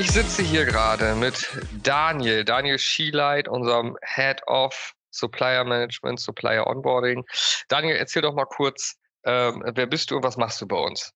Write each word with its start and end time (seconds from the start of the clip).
ich 0.00 0.12
sitze 0.12 0.42
hier 0.42 0.64
gerade 0.64 1.14
mit 1.14 1.46
Daniel, 1.82 2.42
Daniel 2.42 2.78
Schieleit, 2.78 3.48
unserem 3.48 3.98
Head 4.02 4.40
of 4.46 4.94
Supplier 5.10 5.62
Management, 5.62 6.18
Supplier 6.18 6.66
Onboarding. 6.66 7.22
Daniel, 7.68 7.96
erzähl 7.96 8.22
doch 8.22 8.34
mal 8.34 8.46
kurz, 8.46 8.96
ähm, 9.24 9.62
wer 9.74 9.86
bist 9.86 10.10
du 10.10 10.16
und 10.16 10.22
was 10.22 10.38
machst 10.38 10.58
du 10.62 10.66
bei 10.66 10.78
uns? 10.78 11.12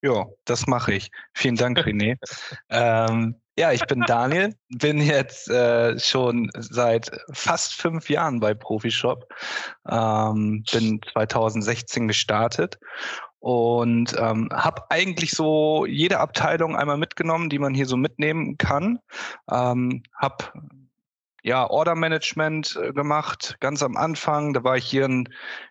Ja, 0.00 0.24
das 0.46 0.66
mache 0.66 0.94
ich. 0.94 1.10
Vielen 1.34 1.56
Dank, 1.56 1.80
René. 1.80 2.16
ähm, 2.70 3.38
ja, 3.58 3.70
ich 3.72 3.84
bin 3.84 4.00
Daniel, 4.00 4.54
bin 4.70 4.98
jetzt 5.02 5.50
äh, 5.50 5.98
schon 5.98 6.50
seit 6.54 7.10
fast 7.34 7.74
fünf 7.74 8.08
Jahren 8.08 8.40
bei 8.40 8.54
Profishop, 8.54 9.28
ähm, 9.86 10.64
bin 10.72 11.00
2016 11.12 12.08
gestartet 12.08 12.78
und 13.42 14.14
ähm, 14.20 14.48
habe 14.52 14.88
eigentlich 14.88 15.32
so 15.32 15.84
jede 15.84 16.20
Abteilung 16.20 16.76
einmal 16.76 16.96
mitgenommen, 16.96 17.50
die 17.50 17.58
man 17.58 17.74
hier 17.74 17.86
so 17.86 17.96
mitnehmen 17.96 18.56
kann. 18.56 19.00
Ähm, 19.50 20.04
habe 20.14 20.44
ja 21.42 21.68
Order 21.68 21.96
Management 21.96 22.78
äh, 22.80 22.92
gemacht, 22.92 23.56
ganz 23.58 23.82
am 23.82 23.96
Anfang. 23.96 24.52
Da 24.52 24.62
war 24.62 24.76
ich 24.76 24.84
hier 24.84 25.06
ein 25.06 25.28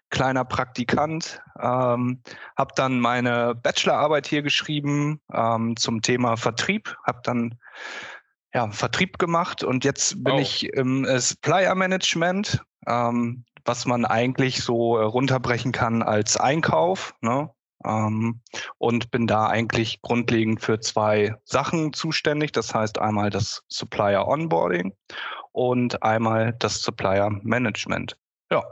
kleiner 0.10 0.44
Praktikant, 0.44 1.42
ähm, 1.62 2.22
habe 2.58 2.74
dann 2.76 3.00
meine 3.00 3.56
Bachelorarbeit 3.56 4.28
hier 4.28 4.42
geschrieben 4.42 5.22
ähm, 5.34 5.78
zum 5.78 6.02
Thema 6.02 6.36
Vertrieb, 6.36 6.94
habe 7.08 7.22
dann 7.24 7.58
ja, 8.54 8.70
Vertrieb 8.72 9.18
gemacht 9.18 9.64
und 9.64 9.86
jetzt 9.86 10.22
bin 10.26 10.34
oh. 10.34 10.40
ich 10.40 10.68
im 10.74 11.06
äh, 11.06 11.22
Supplier 11.22 11.74
Management, 11.76 12.62
ähm, 12.86 13.46
was 13.64 13.86
man 13.86 14.04
eigentlich 14.04 14.62
so 14.62 14.98
äh, 14.98 15.04
runterbrechen 15.04 15.72
kann 15.72 16.04
als 16.04 16.36
Einkauf. 16.36 17.16
Ne? 17.22 17.50
Ähm, 17.86 18.42
und 18.78 19.12
bin 19.12 19.28
da 19.28 19.48
eigentlich 19.48 20.02
grundlegend 20.02 20.62
für 20.62 20.80
zwei 20.80 21.36
Sachen 21.44 21.94
zuständig. 21.94 22.52
Das 22.52 22.74
heißt 22.74 23.00
einmal 23.00 23.30
das 23.30 23.64
Supplier 23.68 24.28
Onboarding 24.28 24.94
und 25.52 26.04
einmal 26.04 26.54
das 26.60 26.82
Supplier 26.82 27.30
Management. 27.42 28.18
Ja. 28.52 28.64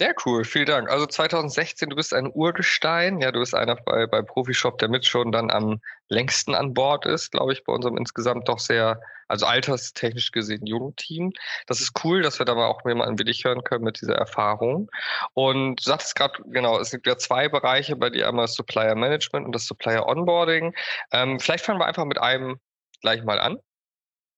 Sehr 0.00 0.12
cool, 0.26 0.44
vielen 0.44 0.66
Dank. 0.66 0.90
Also 0.90 1.06
2016, 1.06 1.88
du 1.88 1.94
bist 1.94 2.12
ein 2.14 2.28
Urgestein. 2.32 3.20
Ja, 3.20 3.30
du 3.30 3.38
bist 3.38 3.54
einer 3.54 3.76
bei, 3.76 4.08
bei 4.08 4.22
Profishop, 4.22 4.78
der 4.78 4.88
mit 4.88 5.06
schon 5.06 5.30
dann 5.30 5.52
am 5.52 5.80
längsten 6.08 6.56
an 6.56 6.74
Bord 6.74 7.06
ist, 7.06 7.30
glaube 7.30 7.52
ich, 7.52 7.62
bei 7.62 7.72
unserem 7.72 7.96
insgesamt 7.96 8.48
doch 8.48 8.58
sehr, 8.58 9.00
also 9.28 9.46
alterstechnisch 9.46 10.32
gesehen 10.32 10.66
jungen 10.66 10.96
Team. 10.96 11.32
Das 11.68 11.80
ist 11.80 11.92
cool, 12.04 12.22
dass 12.22 12.40
wir 12.40 12.46
da 12.46 12.56
mal 12.56 12.66
auch 12.66 12.84
jemanden 12.84 13.20
wie 13.20 13.24
dich 13.24 13.44
hören 13.44 13.62
können 13.62 13.84
mit 13.84 14.00
dieser 14.00 14.16
Erfahrung. 14.16 14.90
Und 15.32 15.76
du 15.76 15.84
sagtest 15.84 16.16
gerade, 16.16 16.42
genau, 16.46 16.80
es 16.80 16.90
gibt 16.90 17.06
ja 17.06 17.16
zwei 17.16 17.48
Bereiche 17.48 17.94
bei 17.94 18.10
dir, 18.10 18.26
einmal 18.26 18.46
das 18.46 18.54
Supplier 18.54 18.96
Management 18.96 19.46
und 19.46 19.54
das 19.54 19.66
Supplier 19.66 20.06
Onboarding. 20.08 20.74
Ähm, 21.12 21.38
vielleicht 21.38 21.64
fangen 21.64 21.78
wir 21.78 21.86
einfach 21.86 22.04
mit 22.04 22.18
einem 22.18 22.58
gleich 23.00 23.22
mal 23.22 23.38
an. 23.38 23.58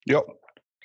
Ja, 0.04 0.22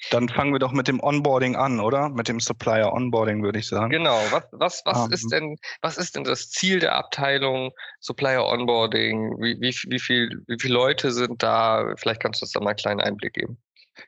dann 0.09 0.30
fangen 0.30 0.52
wir 0.52 0.59
doch 0.59 0.71
mit 0.71 0.88
dem 0.88 0.99
Onboarding 0.99 1.55
an, 1.55 1.80
oder? 1.80 2.09
Mit 2.09 2.27
dem 2.27 2.39
Supplier 2.39 2.91
Onboarding, 2.91 3.44
würde 3.44 3.59
ich 3.59 3.67
sagen. 3.67 3.91
Genau. 3.91 4.19
Was, 4.31 4.43
was, 4.52 4.81
was 4.85 4.97
um, 4.97 5.05
ähm. 5.05 5.13
ist 5.13 5.31
denn, 5.31 5.55
was 5.81 5.97
ist 5.97 6.16
denn 6.16 6.23
das 6.23 6.49
Ziel 6.49 6.80
der 6.80 6.95
Abteilung 6.95 7.71
Supplier 7.99 8.45
Onboarding? 8.45 9.38
Wie, 9.39 9.59
wie, 9.61 9.75
wie, 9.89 9.99
viel, 9.99 10.43
wie 10.47 10.58
viele 10.59 10.73
Leute 10.73 11.11
sind 11.11 11.43
da? 11.43 11.93
Vielleicht 11.97 12.21
kannst 12.21 12.41
du 12.41 12.45
uns 12.45 12.52
da 12.52 12.59
mal 12.59 12.71
einen 12.71 12.77
kleinen 12.77 13.02
Einblick 13.02 13.33
geben. 13.33 13.58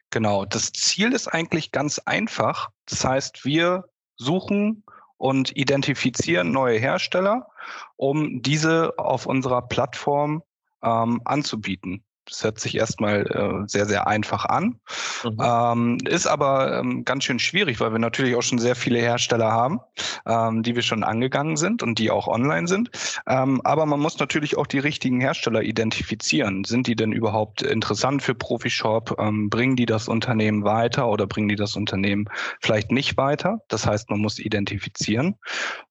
Genau. 0.10 0.46
Das 0.46 0.72
Ziel 0.72 1.14
ist 1.14 1.28
eigentlich 1.28 1.72
ganz 1.72 2.00
einfach. 2.00 2.70
Das 2.88 3.06
heißt, 3.06 3.46
wir 3.46 3.86
suchen 4.16 4.84
und 5.18 5.56
identifizieren 5.56 6.52
neue 6.52 6.80
Hersteller, 6.80 7.48
um 7.96 8.42
diese 8.42 8.94
auf 8.98 9.26
unserer 9.26 9.62
Plattform 9.62 10.44
ähm, 10.84 11.22
anzubieten. 11.24 12.04
Das 12.26 12.44
hört 12.44 12.60
sich 12.60 12.76
erstmal 12.76 13.28
äh, 13.28 13.68
sehr, 13.68 13.86
sehr 13.86 14.08
einfach 14.08 14.46
an. 14.46 14.80
Mhm. 15.24 15.38
Ähm, 15.42 15.98
ist 16.08 16.28
aber 16.28 16.80
ähm, 16.80 17.04
ganz 17.04 17.26
schön 17.26 17.40
schwierig, 17.40 17.80
weil 17.80 17.92
wir 17.92 18.00
natürlich 18.00 18.36
auch 18.36 18.42
schon 18.42 18.60
sehr 18.60 18.76
viele 18.76 19.00
Hersteller 19.00 19.52
haben, 19.52 19.80
ähm, 20.26 20.64
die 20.64 20.76
wir 20.76 20.84
schon 20.84 21.04
angegangen 21.04 21.58
sind 21.58 21.84
und 21.84 22.00
die 22.00 22.12
auch 22.12 22.28
online 22.28 22.68
sind. 22.68 22.92
Ähm, 23.28 23.62
aber 23.64 23.86
man 23.86 24.00
muss 24.00 24.20
natürlich 24.20 24.58
auch 24.58 24.68
die 24.68 24.80
richtigen 24.80 25.20
Hersteller 25.20 25.62
identifizieren. 25.64 26.64
Sind 26.64 26.88
die 26.88 26.96
denn 26.96 27.12
überhaupt 27.12 27.62
interessant 27.62 28.24
für 28.24 28.36
Profishop? 28.36 29.16
Ähm, 29.20 29.50
bringen 29.50 29.76
die 29.76 29.86
das 29.86 30.08
Unternehmen 30.08 30.64
weiter 30.64 31.08
oder 31.08 31.28
bringen 31.28 31.50
die 31.50 31.56
das 31.56 31.76
Unternehmen 31.76 32.26
vielleicht 32.62 32.92
nicht 32.92 33.18
weiter? 33.18 33.60
Das 33.68 33.86
heißt, 33.86 34.10
man 34.10 34.20
muss 34.20 34.40
identifizieren. 34.40 35.36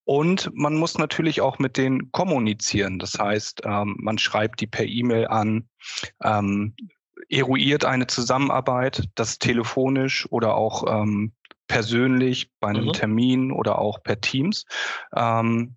Und 0.05 0.51
man 0.55 0.75
muss 0.75 0.99
natürlich 0.99 1.41
auch 1.41 1.59
mit 1.59 1.77
denen 1.77 2.11
kommunizieren. 2.11 2.99
Das 2.99 3.19
heißt, 3.19 3.63
ähm, 3.65 3.97
man 4.01 4.19
schreibt 4.19 4.61
die 4.61 4.67
per 4.67 4.85
E-Mail 4.85 5.29
an, 5.29 5.69
ähm, 6.23 6.75
eruiert 7.29 7.85
eine 7.85 8.07
Zusammenarbeit, 8.07 9.09
das 9.15 9.39
telefonisch 9.39 10.27
oder 10.31 10.55
auch 10.55 10.85
ähm, 10.89 11.33
persönlich 11.69 12.51
bei 12.61 12.69
einem 12.69 12.87
mhm. 12.87 12.93
Termin 12.93 13.53
oder 13.53 13.79
auch 13.79 14.03
per 14.03 14.21
Teams. 14.21 14.65
Ähm, 15.15 15.77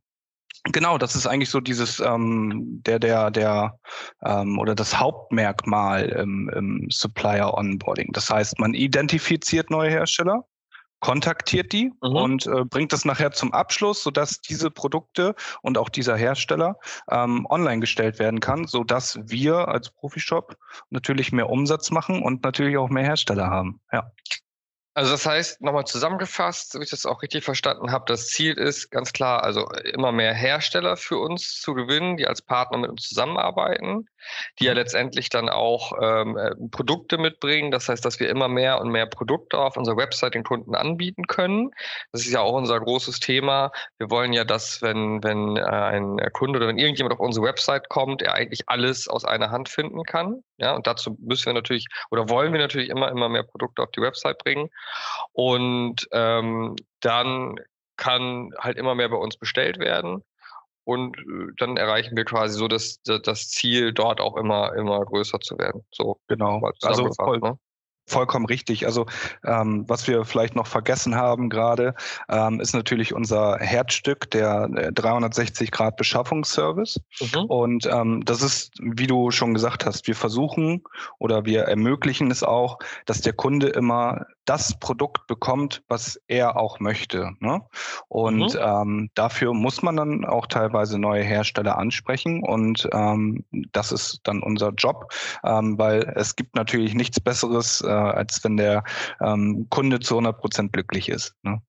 Genau, 0.71 0.97
das 0.97 1.15
ist 1.15 1.27
eigentlich 1.27 1.51
so 1.51 1.59
dieses 1.59 1.99
ähm, 1.99 2.81
der 2.83 2.97
der 2.97 3.29
der 3.29 3.79
ähm, 4.23 4.57
oder 4.57 4.73
das 4.73 4.99
Hauptmerkmal 4.99 6.05
im, 6.09 6.49
im 6.49 6.87
Supplier 6.89 7.53
Onboarding. 7.53 8.11
Das 8.13 8.31
heißt, 8.31 8.57
man 8.57 8.73
identifiziert 8.73 9.69
neue 9.69 9.91
Hersteller, 9.91 10.43
kontaktiert 10.99 11.71
die 11.73 11.91
mhm. 12.01 12.15
und 12.15 12.47
äh, 12.47 12.65
bringt 12.65 12.93
das 12.93 13.05
nachher 13.05 13.31
zum 13.31 13.53
Abschluss, 13.53 14.03
sodass 14.03 14.41
diese 14.41 14.71
Produkte 14.71 15.35
und 15.61 15.77
auch 15.77 15.89
dieser 15.89 16.15
Hersteller 16.15 16.77
ähm, 17.09 17.45
online 17.49 17.79
gestellt 17.79 18.19
werden 18.19 18.39
kann, 18.39 18.65
sodass 18.65 19.19
wir 19.21 19.67
als 19.67 19.91
Profishop 19.91 20.57
natürlich 20.89 21.31
mehr 21.31 21.49
Umsatz 21.49 21.91
machen 21.91 22.23
und 22.23 22.43
natürlich 22.43 22.77
auch 22.77 22.89
mehr 22.89 23.03
Hersteller 23.03 23.47
haben. 23.47 23.81
Ja. 23.91 24.11
Also 24.97 25.11
das 25.11 25.25
heißt, 25.25 25.61
nochmal 25.61 25.83
zusammengefasst, 25.83 26.71
so 26.71 26.79
wie 26.79 26.85
ich 26.85 26.89
das 26.89 27.05
auch 27.05 27.21
richtig 27.21 27.43
verstanden 27.43 27.91
habe, 27.91 28.05
das 28.07 28.27
Ziel 28.27 28.53
ist 28.53 28.91
ganz 28.91 29.11
klar, 29.11 29.43
also 29.43 29.69
immer 29.93 30.13
mehr 30.13 30.33
Hersteller 30.33 30.95
für 30.95 31.17
uns 31.17 31.59
zu 31.59 31.73
gewinnen, 31.73 32.15
die 32.15 32.25
als 32.25 32.41
Partner 32.41 32.77
mit 32.77 32.89
uns 32.89 33.09
zusammenarbeiten, 33.09 34.07
die 34.59 34.65
ja 34.65 34.73
letztendlich 34.73 35.29
dann 35.29 35.49
auch 35.49 35.93
ähm, 36.01 36.37
äh, 36.37 36.51
Produkte 36.71 37.17
mitbringen. 37.17 37.71
Das 37.71 37.89
heißt, 37.89 38.03
dass 38.03 38.19
wir 38.19 38.29
immer 38.29 38.47
mehr 38.47 38.79
und 38.81 38.89
mehr 38.89 39.05
Produkte 39.05 39.57
auf 39.57 39.77
unserer 39.77 39.97
Website 39.97 40.33
den 40.33 40.43
Kunden 40.43 40.75
anbieten 40.75 41.27
können. 41.27 41.71
Das 42.11 42.21
ist 42.21 42.31
ja 42.31 42.41
auch 42.41 42.53
unser 42.53 42.79
großes 42.79 43.19
Thema. 43.19 43.71
Wir 43.97 44.09
wollen 44.09 44.33
ja, 44.33 44.43
dass 44.43 44.81
wenn, 44.81 45.23
wenn 45.23 45.57
äh, 45.57 45.61
ein 45.61 46.17
Kunde 46.33 46.57
oder 46.57 46.67
wenn 46.67 46.77
irgendjemand 46.77 47.13
auf 47.13 47.19
unsere 47.19 47.45
Website 47.45 47.89
kommt, 47.89 48.21
er 48.21 48.33
eigentlich 48.33 48.67
alles 48.67 49.07
aus 49.07 49.25
einer 49.25 49.51
Hand 49.51 49.69
finden 49.69 50.03
kann. 50.03 50.43
Ja, 50.57 50.73
und 50.75 50.87
dazu 50.87 51.17
müssen 51.19 51.47
wir 51.47 51.53
natürlich 51.53 51.87
oder 52.11 52.29
wollen 52.29 52.53
wir 52.53 52.59
natürlich 52.59 52.89
immer, 52.89 53.09
immer 53.09 53.29
mehr 53.29 53.43
Produkte 53.43 53.81
auf 53.83 53.91
die 53.91 54.01
Website 54.01 54.37
bringen. 54.39 54.69
Und 55.33 56.07
ähm, 56.11 56.75
dann 57.01 57.59
kann 57.97 58.51
halt 58.59 58.77
immer 58.77 58.95
mehr 58.95 59.09
bei 59.09 59.17
uns 59.17 59.37
bestellt 59.37 59.79
werden. 59.79 60.23
Und 60.85 61.17
äh, 61.17 61.51
dann 61.57 61.77
erreichen 61.77 62.15
wir 62.15 62.25
quasi 62.25 62.57
so 62.57 62.67
das, 62.67 63.01
das 63.03 63.49
Ziel, 63.49 63.91
dort 63.91 64.21
auch 64.21 64.37
immer, 64.37 64.73
immer 64.75 65.03
größer 65.03 65.39
zu 65.39 65.57
werden. 65.57 65.83
So 65.91 66.19
genau. 66.27 66.61
Also 66.81 67.09
voll, 67.13 67.39
ne? 67.39 67.57
Vollkommen 68.07 68.45
richtig. 68.45 68.85
Also 68.85 69.07
ähm, 69.43 69.83
was 69.87 70.07
wir 70.07 70.25
vielleicht 70.25 70.55
noch 70.55 70.67
vergessen 70.67 71.15
haben 71.15 71.49
gerade, 71.49 71.95
ähm, 72.29 72.59
ist 72.59 72.75
natürlich 72.75 73.15
unser 73.15 73.57
Herzstück, 73.57 74.29
der 74.29 74.67
360 74.67 75.71
Grad 75.71 75.97
Beschaffungsservice. 75.97 77.01
Mhm. 77.19 77.45
Und 77.45 77.87
ähm, 77.87 78.23
das 78.23 78.43
ist, 78.43 78.73
wie 78.79 79.07
du 79.07 79.31
schon 79.31 79.55
gesagt 79.55 79.87
hast, 79.87 80.05
wir 80.05 80.15
versuchen 80.15 80.83
oder 81.17 81.45
wir 81.45 81.63
ermöglichen 81.63 82.29
es 82.29 82.43
auch, 82.43 82.77
dass 83.07 83.21
der 83.21 83.33
Kunde 83.33 83.69
immer 83.69 84.27
das 84.45 84.79
Produkt 84.79 85.27
bekommt, 85.27 85.83
was 85.87 86.19
er 86.27 86.57
auch 86.57 86.79
möchte. 86.79 87.31
Ne? 87.39 87.61
Und 88.07 88.53
mhm. 88.53 88.59
ähm, 88.59 89.09
dafür 89.15 89.53
muss 89.53 89.81
man 89.81 89.95
dann 89.95 90.25
auch 90.25 90.47
teilweise 90.47 90.97
neue 90.99 91.23
Hersteller 91.23 91.77
ansprechen. 91.77 92.43
Und 92.43 92.87
ähm, 92.93 93.43
das 93.71 93.91
ist 93.91 94.21
dann 94.23 94.41
unser 94.41 94.69
Job, 94.71 95.11
ähm, 95.43 95.77
weil 95.77 96.13
es 96.15 96.35
gibt 96.35 96.55
natürlich 96.55 96.93
nichts 96.93 97.19
Besseres, 97.19 97.81
äh, 97.81 97.87
als 97.87 98.43
wenn 98.43 98.57
der 98.57 98.83
ähm, 99.21 99.67
Kunde 99.69 99.99
zu 99.99 100.15
100 100.15 100.37
Prozent 100.37 100.73
glücklich 100.73 101.09
ist. 101.09 101.35
Ne? 101.43 101.61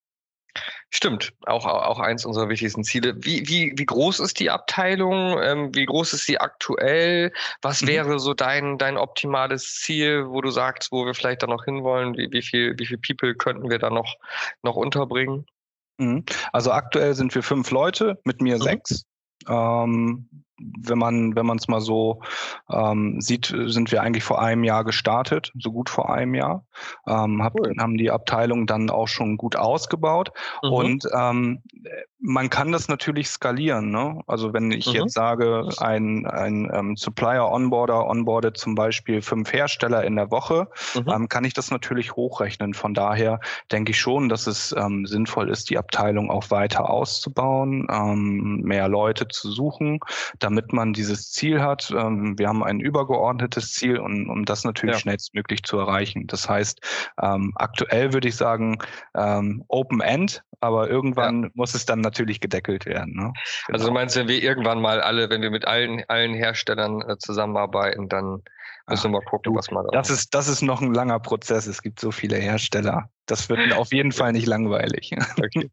Stimmt, 0.90 1.32
auch, 1.46 1.66
auch 1.66 1.98
eins 1.98 2.24
unserer 2.24 2.48
wichtigsten 2.48 2.84
Ziele. 2.84 3.14
Wie, 3.16 3.46
wie, 3.48 3.72
wie 3.76 3.86
groß 3.86 4.20
ist 4.20 4.38
die 4.38 4.50
Abteilung? 4.50 5.38
Ähm, 5.42 5.74
wie 5.74 5.84
groß 5.84 6.12
ist 6.14 6.26
sie 6.26 6.38
aktuell? 6.38 7.32
Was 7.60 7.82
mhm. 7.82 7.88
wäre 7.88 8.18
so 8.18 8.34
dein, 8.34 8.78
dein 8.78 8.96
optimales 8.96 9.74
Ziel, 9.74 10.28
wo 10.28 10.40
du 10.40 10.50
sagst, 10.50 10.92
wo 10.92 11.04
wir 11.04 11.14
vielleicht 11.14 11.42
da 11.42 11.46
noch 11.46 11.64
hinwollen? 11.64 12.16
Wie, 12.16 12.30
wie 12.30 12.42
viel, 12.42 12.78
wie 12.78 12.86
viel 12.86 12.98
People 12.98 13.34
könnten 13.34 13.68
wir 13.68 13.78
da 13.78 13.90
noch, 13.90 14.16
noch 14.62 14.76
unterbringen? 14.76 15.46
Mhm. 15.98 16.24
Also 16.52 16.72
aktuell 16.72 17.14
sind 17.14 17.34
wir 17.34 17.42
fünf 17.42 17.70
Leute, 17.70 18.18
mit 18.24 18.40
mir 18.40 18.56
mhm. 18.56 18.62
sechs. 18.62 19.04
Ähm, 19.48 20.28
wenn 20.58 20.98
man 20.98 21.36
wenn 21.36 21.46
man 21.46 21.58
es 21.58 21.68
mal 21.68 21.80
so 21.80 22.20
ähm, 22.70 23.20
sieht, 23.20 23.54
sind 23.66 23.92
wir 23.92 24.02
eigentlich 24.02 24.24
vor 24.24 24.40
einem 24.40 24.64
Jahr 24.64 24.84
gestartet, 24.84 25.52
so 25.58 25.72
gut 25.72 25.90
vor 25.90 26.10
einem 26.10 26.34
Jahr, 26.34 26.64
ähm, 27.06 27.42
hab, 27.42 27.58
cool. 27.58 27.74
haben 27.78 27.96
die 27.96 28.10
Abteilung 28.10 28.66
dann 28.66 28.90
auch 28.90 29.08
schon 29.08 29.36
gut 29.36 29.56
ausgebaut 29.56 30.32
mhm. 30.62 30.72
und 30.72 31.04
ähm, 31.14 31.62
man 32.18 32.50
kann 32.50 32.72
das 32.72 32.88
natürlich 32.88 33.28
skalieren. 33.28 33.90
Ne? 33.90 34.20
Also 34.26 34.52
wenn 34.52 34.70
ich 34.70 34.86
mhm. 34.86 34.94
jetzt 34.94 35.12
sage, 35.12 35.68
ein, 35.78 36.26
ein 36.26 36.70
ähm, 36.72 36.96
Supplier 36.96 37.48
Onboarder 37.50 38.06
onboardet 38.06 38.56
zum 38.56 38.74
Beispiel 38.74 39.22
fünf 39.22 39.52
Hersteller 39.52 40.04
in 40.04 40.16
der 40.16 40.30
Woche, 40.30 40.68
mhm. 40.94 41.08
ähm, 41.08 41.28
kann 41.28 41.44
ich 41.44 41.54
das 41.54 41.70
natürlich 41.70 42.16
hochrechnen. 42.16 42.74
Von 42.74 42.94
daher 42.94 43.40
denke 43.70 43.92
ich 43.92 44.00
schon, 44.00 44.28
dass 44.28 44.46
es 44.46 44.74
ähm, 44.76 45.06
sinnvoll 45.06 45.50
ist, 45.50 45.70
die 45.70 45.78
Abteilung 45.78 46.30
auch 46.30 46.50
weiter 46.50 46.90
auszubauen, 46.90 47.86
ähm, 47.90 48.60
mehr 48.62 48.88
Leute 48.88 49.28
zu 49.28 49.50
suchen, 49.50 50.00
damit 50.46 50.72
man 50.72 50.92
dieses 50.92 51.32
Ziel 51.32 51.60
hat. 51.60 51.90
Ähm, 51.90 52.38
wir 52.38 52.46
haben 52.46 52.62
ein 52.62 52.78
übergeordnetes 52.78 53.72
Ziel 53.72 53.98
und 53.98 54.30
um 54.30 54.44
das 54.44 54.62
natürlich 54.62 54.94
ja. 54.94 55.00
schnellstmöglich 55.00 55.64
zu 55.64 55.76
erreichen. 55.76 56.28
Das 56.28 56.48
heißt, 56.48 56.80
ähm, 57.20 57.52
aktuell 57.56 58.12
würde 58.12 58.28
ich 58.28 58.36
sagen, 58.36 58.78
ähm, 59.16 59.64
Open 59.66 60.00
End, 60.00 60.44
aber 60.60 60.88
irgendwann 60.88 61.42
ja. 61.42 61.48
muss 61.54 61.74
es 61.74 61.84
dann 61.84 62.00
natürlich 62.00 62.40
gedeckelt 62.40 62.86
werden. 62.86 63.14
Ne? 63.14 63.22
Genau. 63.22 63.32
Also 63.72 63.86
du 63.86 63.90
genau. 63.90 63.94
meinst, 63.94 64.14
wenn 64.14 64.28
wir 64.28 64.40
irgendwann 64.40 64.80
mal 64.80 65.00
alle, 65.00 65.28
wenn 65.30 65.42
wir 65.42 65.50
mit 65.50 65.66
allen, 65.66 66.04
allen 66.06 66.34
Herstellern 66.34 67.02
äh, 67.02 67.18
zusammenarbeiten, 67.18 68.08
dann 68.08 68.42
müssen 68.88 69.10
wir 69.10 69.18
mal 69.18 69.24
gucken, 69.24 69.52
du, 69.52 69.58
was 69.58 69.72
man 69.72 69.84
da 69.84 69.98
das 69.98 70.10
ist, 70.10 70.32
das 70.32 70.46
ist 70.46 70.62
noch 70.62 70.80
ein 70.80 70.94
langer 70.94 71.18
Prozess. 71.18 71.66
Es 71.66 71.82
gibt 71.82 71.98
so 71.98 72.12
viele 72.12 72.36
Hersteller. 72.36 73.10
Das 73.26 73.48
wird 73.48 73.72
auf 73.72 73.92
jeden 73.92 74.12
Fall 74.12 74.32
nicht 74.32 74.46
langweilig. 74.46 75.14
Okay. 75.38 75.70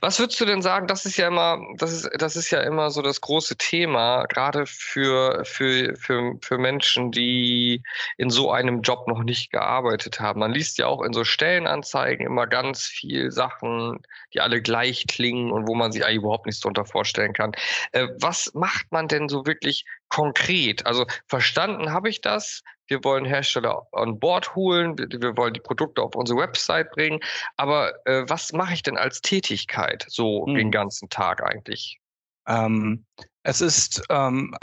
Was 0.00 0.18
würdest 0.18 0.40
du 0.40 0.44
denn 0.44 0.62
sagen? 0.62 0.86
Das 0.86 1.06
ist 1.06 1.16
ja 1.16 1.28
immer, 1.28 1.58
das 1.76 1.92
ist, 1.92 2.10
das 2.18 2.36
ist 2.36 2.50
ja 2.50 2.60
immer 2.60 2.90
so 2.90 3.02
das 3.02 3.20
große 3.20 3.56
Thema, 3.56 4.24
gerade 4.26 4.66
für, 4.66 5.44
für, 5.44 5.96
für, 5.96 6.34
für 6.40 6.58
Menschen, 6.58 7.10
die 7.10 7.82
in 8.18 8.30
so 8.30 8.50
einem 8.50 8.82
Job 8.82 9.08
noch 9.08 9.22
nicht 9.22 9.52
gearbeitet 9.52 10.20
haben. 10.20 10.40
Man 10.40 10.52
liest 10.52 10.78
ja 10.78 10.86
auch 10.86 11.02
in 11.02 11.12
so 11.12 11.24
Stellenanzeigen 11.24 12.26
immer 12.26 12.46
ganz 12.46 12.86
viel 12.86 13.30
Sachen, 13.30 14.00
die 14.34 14.40
alle 14.40 14.60
gleich 14.60 15.06
klingen 15.06 15.50
und 15.50 15.66
wo 15.66 15.74
man 15.74 15.92
sich 15.92 16.04
eigentlich 16.04 16.18
überhaupt 16.18 16.46
nichts 16.46 16.60
darunter 16.60 16.84
vorstellen 16.84 17.32
kann. 17.32 17.52
Äh, 17.92 18.08
was 18.20 18.52
macht 18.54 18.92
man 18.92 19.08
denn 19.08 19.28
so 19.28 19.46
wirklich 19.46 19.86
konkret? 20.08 20.86
Also 20.86 21.06
verstanden 21.26 21.92
habe 21.92 22.10
ich 22.10 22.20
das. 22.20 22.62
Wir 22.90 23.04
wollen 23.04 23.24
Hersteller 23.24 23.86
an 23.92 24.18
Bord 24.18 24.56
holen. 24.56 24.98
Wir 24.98 25.36
wollen 25.36 25.54
die 25.54 25.60
Produkte 25.60 26.02
auf 26.02 26.16
unsere 26.16 26.40
Website 26.40 26.90
bringen. 26.90 27.20
Aber 27.56 27.92
äh, 28.04 28.24
was 28.26 28.52
mache 28.52 28.74
ich 28.74 28.82
denn 28.82 28.98
als 28.98 29.20
Tätigkeit 29.20 30.04
so 30.08 30.44
hm. 30.44 30.56
den 30.56 30.70
ganzen 30.72 31.08
Tag 31.08 31.40
eigentlich? 31.42 32.00
Ähm, 32.48 33.06
es 33.42 33.60
ist 33.60 34.02
ähm, 34.10 34.54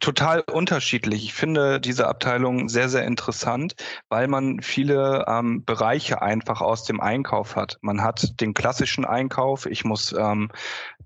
total 0.00 0.40
unterschiedlich. 0.40 1.24
Ich 1.24 1.34
finde 1.34 1.80
diese 1.80 2.08
Abteilung 2.08 2.68
sehr, 2.68 2.88
sehr 2.88 3.04
interessant, 3.04 3.74
weil 4.08 4.26
man 4.26 4.62
viele 4.62 5.26
ähm, 5.28 5.64
Bereiche 5.64 6.22
einfach 6.22 6.62
aus 6.62 6.84
dem 6.84 7.00
Einkauf 7.00 7.56
hat. 7.56 7.78
Man 7.82 8.02
hat 8.02 8.40
den 8.40 8.54
klassischen 8.54 9.04
Einkauf. 9.04 9.66
Ich 9.66 9.84
muss 9.84 10.14
ähm, 10.18 10.50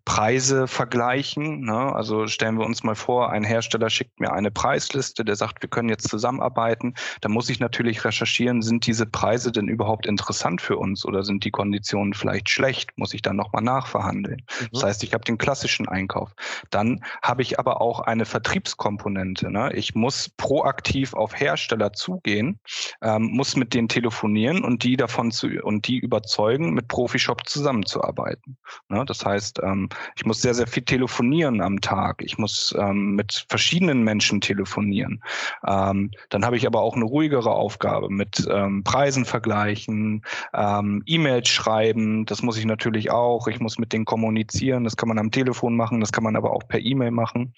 Preise 0.07 0.69
vergleichen. 0.69 1.63
Ne? 1.63 1.93
Also 1.95 2.29
stellen 2.29 2.59
wir 2.59 2.65
uns 2.65 2.85
mal 2.85 2.95
vor, 2.95 3.31
ein 3.31 3.43
Hersteller 3.43 3.91
schickt 3.91 4.21
mir 4.21 4.33
eine 4.33 4.53
Preisliste, 4.53 5.25
der 5.25 5.35
sagt, 5.35 5.63
wir 5.63 5.69
können 5.69 5.89
jetzt 5.89 6.09
zusammenarbeiten. 6.09 6.95
Da 7.21 7.29
muss 7.29 7.51
ich 7.51 7.59
natürlich 7.59 8.05
recherchieren, 8.05 8.63
sind 8.63 8.87
diese 8.87 9.05
Preise 9.05 9.51
denn 9.51 9.67
überhaupt 9.67 10.07
interessant 10.07 10.63
für 10.63 10.77
uns 10.77 11.05
oder 11.05 11.25
sind 11.25 11.45
die 11.45 11.51
Konditionen 11.51 12.15
vielleicht 12.15 12.49
schlecht? 12.49 12.97
Muss 12.97 13.15
ich 13.15 13.23
dann 13.23 13.35
nochmal 13.35 13.63
nachverhandeln? 13.63 14.43
Mhm. 14.61 14.69
Das 14.73 14.85
heißt, 14.85 15.03
ich 15.03 15.13
habe 15.13 15.25
den 15.25 15.39
klassischen 15.39 15.89
Einkauf. 15.89 16.31
Dann 16.71 17.05
habe 17.23 17.43
ich 17.43 17.59
aber 17.59 17.81
auch 17.81 18.01
eine 18.01 18.25
Vertriebskomponente. 18.25 19.51
Ne? 19.51 19.73
Ich 19.75 19.95
muss 19.95 20.29
proaktiv 20.37 21.15
auf 21.15 21.39
Hersteller 21.39 21.93
zugehen, 21.93 22.59
ähm, 23.03 23.31
muss 23.33 23.57
mit 23.57 23.75
denen 23.75 23.89
telefonieren 23.89 24.65
und 24.65 24.83
die 24.83 24.97
davon 24.97 25.31
zu 25.31 25.49
und 25.63 25.87
die 25.89 25.99
überzeugen, 25.99 26.75
mit 26.75 26.89
Profishop 26.89 27.47
zusammenzuarbeiten. 27.49 28.57
Ne? 28.89 29.05
Das 29.07 29.25
heißt, 29.25 29.61
ähm, 29.63 29.89
ich 30.17 30.25
muss 30.25 30.41
sehr, 30.43 30.55
sehr 30.55 30.67
viel 30.67 30.85
telefonieren 30.85 31.61
am 31.61 31.81
Tag. 31.81 32.23
Ich 32.23 32.39
muss 32.39 32.75
ähm, 32.79 33.15
mit 33.15 33.47
verschiedenen 33.49 34.03
Menschen 34.03 34.41
telefonieren. 34.41 35.23
Ähm, 35.67 36.11
dann 36.31 36.45
habe 36.45 36.57
ich 36.57 36.67
aber 36.67 36.81
auch 36.81 36.97
eine 36.97 37.05
ruhigere 37.05 37.51
Aufgabe 37.51 38.11
mit 38.11 38.47
ähm, 38.51 38.83
Preisen 38.85 39.25
vergleichen, 39.25 40.25
ähm, 40.55 41.03
E-Mails 41.07 41.49
schreiben. 41.49 42.27
Das 42.27 42.43
muss 42.43 42.59
ich 42.59 42.65
natürlich 42.65 43.11
auch. 43.11 43.47
Ich 43.49 43.61
muss 43.61 43.79
mit 43.79 43.93
denen 43.93 44.05
kommunizieren. 44.05 44.85
Das 44.85 44.97
kann 44.97 45.09
man 45.09 45.19
am 45.19 45.31
Telefon 45.31 45.77
machen, 45.77 46.01
das 46.01 46.13
kann 46.13 46.25
man 46.25 46.37
aber 46.37 46.53
auch 46.53 46.67
per 46.67 46.81
E-Mail 46.81 47.06
machen. 47.11 47.55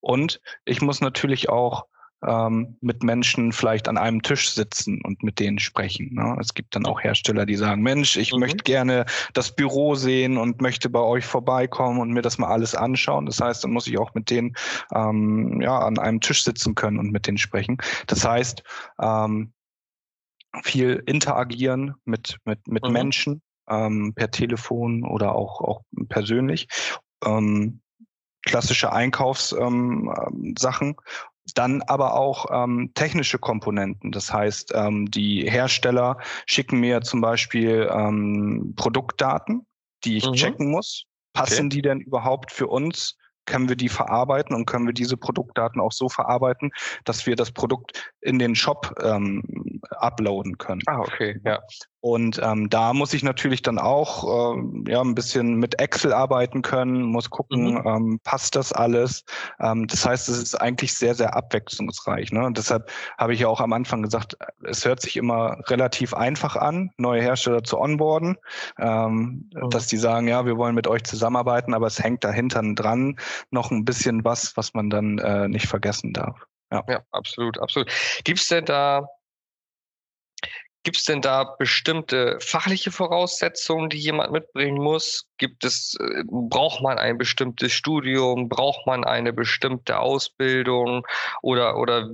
Und 0.00 0.40
ich 0.64 0.80
muss 0.80 1.00
natürlich 1.00 1.48
auch 1.48 1.86
ähm, 2.26 2.76
mit 2.80 3.02
Menschen 3.02 3.52
vielleicht 3.52 3.88
an 3.88 3.96
einem 3.96 4.22
Tisch 4.22 4.50
sitzen 4.50 5.00
und 5.02 5.22
mit 5.22 5.38
denen 5.38 5.58
sprechen. 5.58 6.12
Ne? 6.12 6.36
Es 6.40 6.54
gibt 6.54 6.74
dann 6.74 6.86
auch 6.86 7.02
Hersteller, 7.02 7.46
die 7.46 7.56
sagen, 7.56 7.82
Mensch, 7.82 8.16
ich 8.16 8.32
mhm. 8.32 8.40
möchte 8.40 8.64
gerne 8.64 9.06
das 9.32 9.54
Büro 9.54 9.94
sehen 9.94 10.36
und 10.36 10.60
möchte 10.60 10.90
bei 10.90 11.00
euch 11.00 11.24
vorbeikommen 11.24 12.00
und 12.00 12.12
mir 12.12 12.22
das 12.22 12.38
mal 12.38 12.48
alles 12.48 12.74
anschauen. 12.74 13.26
Das 13.26 13.40
heißt, 13.40 13.64
dann 13.64 13.72
muss 13.72 13.86
ich 13.86 13.98
auch 13.98 14.14
mit 14.14 14.30
denen 14.30 14.54
ähm, 14.94 15.60
ja, 15.62 15.78
an 15.78 15.98
einem 15.98 16.20
Tisch 16.20 16.44
sitzen 16.44 16.74
können 16.74 16.98
und 16.98 17.10
mit 17.10 17.26
denen 17.26 17.38
sprechen. 17.38 17.78
Das 18.06 18.24
heißt, 18.24 18.62
ähm, 19.00 19.52
viel 20.62 21.02
interagieren 21.06 21.94
mit, 22.04 22.38
mit, 22.44 22.66
mit 22.66 22.84
mhm. 22.84 22.92
Menschen 22.92 23.42
ähm, 23.68 24.12
per 24.14 24.30
Telefon 24.30 25.04
oder 25.04 25.34
auch, 25.34 25.60
auch 25.60 25.82
persönlich. 26.08 26.68
Ähm, 27.24 27.80
klassische 28.42 28.92
Einkaufssachen 28.92 30.88
ähm, 30.88 30.96
dann 31.54 31.82
aber 31.82 32.14
auch 32.14 32.46
ähm, 32.52 32.92
technische 32.94 33.38
Komponenten. 33.38 34.12
Das 34.12 34.32
heißt, 34.32 34.72
ähm, 34.74 35.10
die 35.10 35.48
Hersteller 35.50 36.18
schicken 36.46 36.80
mir 36.80 37.00
zum 37.02 37.20
Beispiel 37.20 37.90
ähm, 37.92 38.74
Produktdaten, 38.76 39.66
die 40.04 40.16
ich 40.16 40.26
mhm. 40.26 40.34
checken 40.34 40.70
muss. 40.70 41.04
Passen 41.32 41.66
okay. 41.66 41.68
die 41.68 41.82
denn 41.82 42.00
überhaupt 42.00 42.52
für 42.52 42.66
uns? 42.66 43.16
Können 43.46 43.68
wir 43.68 43.76
die 43.76 43.88
verarbeiten 43.88 44.54
und 44.54 44.66
können 44.66 44.86
wir 44.86 44.92
diese 44.92 45.16
Produktdaten 45.16 45.80
auch 45.80 45.92
so 45.92 46.08
verarbeiten, 46.08 46.70
dass 47.04 47.26
wir 47.26 47.36
das 47.36 47.50
Produkt 47.50 48.14
in 48.20 48.38
den 48.38 48.54
Shop 48.54 48.94
ähm, 49.02 49.80
uploaden 49.90 50.58
können? 50.58 50.82
Ah, 50.86 51.00
okay, 51.00 51.40
ja. 51.44 51.58
Und 52.00 52.40
ähm, 52.42 52.70
da 52.70 52.94
muss 52.94 53.12
ich 53.12 53.22
natürlich 53.22 53.60
dann 53.60 53.78
auch 53.78 54.56
äh, 54.56 54.90
ja 54.90 55.02
ein 55.02 55.14
bisschen 55.14 55.56
mit 55.56 55.78
Excel 55.78 56.14
arbeiten 56.14 56.62
können, 56.62 57.02
muss 57.02 57.28
gucken, 57.28 57.74
mhm. 57.74 57.82
ähm, 57.86 58.20
passt 58.24 58.56
das 58.56 58.72
alles. 58.72 59.24
Ähm, 59.60 59.86
das 59.86 60.06
heißt, 60.06 60.28
es 60.30 60.38
ist 60.38 60.54
eigentlich 60.54 60.94
sehr, 60.94 61.14
sehr 61.14 61.36
abwechslungsreich. 61.36 62.32
Ne? 62.32 62.44
Und 62.44 62.56
deshalb 62.56 62.90
habe 63.18 63.34
ich 63.34 63.40
ja 63.40 63.48
auch 63.48 63.60
am 63.60 63.74
Anfang 63.74 64.02
gesagt, 64.02 64.36
es 64.64 64.84
hört 64.86 65.00
sich 65.02 65.16
immer 65.16 65.58
relativ 65.66 66.14
einfach 66.14 66.56
an, 66.56 66.90
neue 66.96 67.20
Hersteller 67.20 67.62
zu 67.62 67.78
onboarden, 67.78 68.38
ähm, 68.78 69.50
mhm. 69.52 69.70
dass 69.70 69.86
die 69.86 69.98
sagen, 69.98 70.26
ja, 70.26 70.46
wir 70.46 70.56
wollen 70.56 70.74
mit 70.74 70.86
euch 70.86 71.04
zusammenarbeiten, 71.04 71.74
aber 71.74 71.86
es 71.86 72.02
hängt 72.02 72.24
dahinter 72.24 72.62
dran 72.74 73.18
noch 73.50 73.70
ein 73.70 73.84
bisschen 73.84 74.24
was, 74.24 74.56
was 74.56 74.72
man 74.72 74.88
dann 74.88 75.18
äh, 75.18 75.48
nicht 75.48 75.66
vergessen 75.66 76.12
darf. 76.14 76.46
Ja, 76.72 76.82
ja 76.88 77.00
absolut, 77.10 77.58
absolut. 77.58 77.90
Gibt 78.24 78.40
es 78.40 78.48
denn 78.48 78.64
da 78.64 79.06
Gibt 80.82 80.96
es 80.96 81.04
denn 81.04 81.20
da 81.20 81.44
bestimmte 81.58 82.38
fachliche 82.40 82.90
Voraussetzungen, 82.90 83.90
die 83.90 83.98
jemand 83.98 84.32
mitbringen 84.32 84.82
muss? 84.82 85.26
Gibt 85.36 85.64
es, 85.64 85.94
äh, 86.00 86.22
braucht 86.26 86.82
man 86.82 86.98
ein 86.98 87.18
bestimmtes 87.18 87.72
Studium? 87.72 88.48
Braucht 88.48 88.86
man 88.86 89.04
eine 89.04 89.32
bestimmte 89.32 89.98
Ausbildung? 89.98 91.06
Oder, 91.42 91.76
oder 91.76 92.08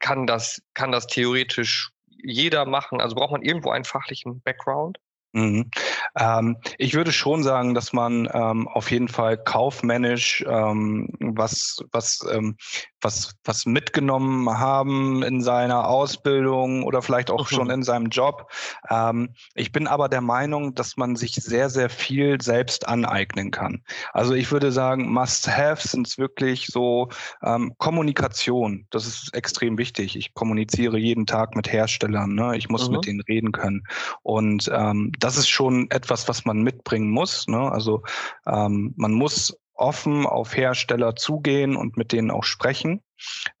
kann 0.00 0.26
das, 0.26 0.60
kann 0.74 0.90
das 0.90 1.06
theoretisch 1.06 1.90
jeder 2.08 2.66
machen? 2.66 3.00
Also 3.00 3.14
braucht 3.14 3.32
man 3.32 3.42
irgendwo 3.42 3.70
einen 3.70 3.84
fachlichen 3.84 4.40
Background? 4.42 4.98
Mhm. 5.32 5.70
Ähm, 6.18 6.56
ich 6.78 6.94
würde 6.94 7.12
schon 7.12 7.44
sagen, 7.44 7.74
dass 7.74 7.92
man 7.92 8.28
ähm, 8.32 8.66
auf 8.66 8.90
jeden 8.90 9.06
Fall 9.06 9.38
kaufmännisch 9.38 10.44
ähm, 10.48 11.08
was, 11.20 11.78
was, 11.92 12.26
ähm, 12.32 12.56
was, 13.02 13.34
was 13.44 13.66
mitgenommen 13.66 14.58
haben 14.58 15.22
in 15.22 15.42
seiner 15.42 15.88
Ausbildung 15.88 16.84
oder 16.84 17.02
vielleicht 17.02 17.30
auch 17.30 17.50
mhm. 17.50 17.54
schon 17.54 17.70
in 17.70 17.82
seinem 17.82 18.08
Job. 18.08 18.50
Ähm, 18.90 19.34
ich 19.54 19.72
bin 19.72 19.86
aber 19.86 20.08
der 20.08 20.20
Meinung, 20.20 20.74
dass 20.74 20.96
man 20.96 21.16
sich 21.16 21.34
sehr, 21.34 21.70
sehr 21.70 21.90
viel 21.90 22.40
selbst 22.40 22.86
aneignen 22.86 23.50
kann. 23.50 23.82
Also 24.12 24.34
ich 24.34 24.50
würde 24.52 24.72
sagen, 24.72 25.12
Must-Have 25.12 25.86
sind 25.86 26.16
wirklich 26.18 26.66
so 26.66 27.08
ähm, 27.42 27.74
Kommunikation. 27.78 28.86
Das 28.90 29.06
ist 29.06 29.34
extrem 29.34 29.78
wichtig. 29.78 30.16
Ich 30.16 30.34
kommuniziere 30.34 30.98
jeden 30.98 31.26
Tag 31.26 31.56
mit 31.56 31.72
Herstellern. 31.72 32.34
Ne? 32.34 32.56
Ich 32.56 32.68
muss 32.68 32.88
mhm. 32.88 32.96
mit 32.96 33.06
denen 33.06 33.20
reden 33.20 33.52
können. 33.52 33.82
Und 34.22 34.70
ähm, 34.72 35.12
das 35.18 35.36
ist 35.36 35.48
schon 35.48 35.90
etwas, 35.90 36.28
was 36.28 36.44
man 36.44 36.62
mitbringen 36.62 37.10
muss. 37.10 37.46
Ne? 37.48 37.70
Also 37.70 38.02
ähm, 38.46 38.94
man 38.96 39.12
muss 39.12 39.56
offen 39.80 40.26
auf 40.26 40.56
Hersteller 40.56 41.16
zugehen 41.16 41.76
und 41.76 41.96
mit 41.96 42.12
denen 42.12 42.30
auch 42.30 42.44
sprechen. 42.44 43.02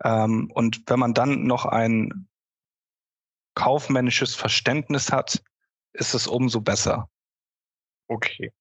Ähm, 0.04 0.50
und 0.52 0.82
wenn 0.86 0.98
man 0.98 1.14
dann 1.14 1.44
noch 1.44 1.64
ein 1.64 2.28
kaufmännisches 3.54 4.34
Verständnis 4.34 5.10
hat, 5.12 5.42
ist 5.92 6.14
es 6.14 6.26
umso 6.26 6.60
besser. 6.60 7.08
Okay. 8.06 8.52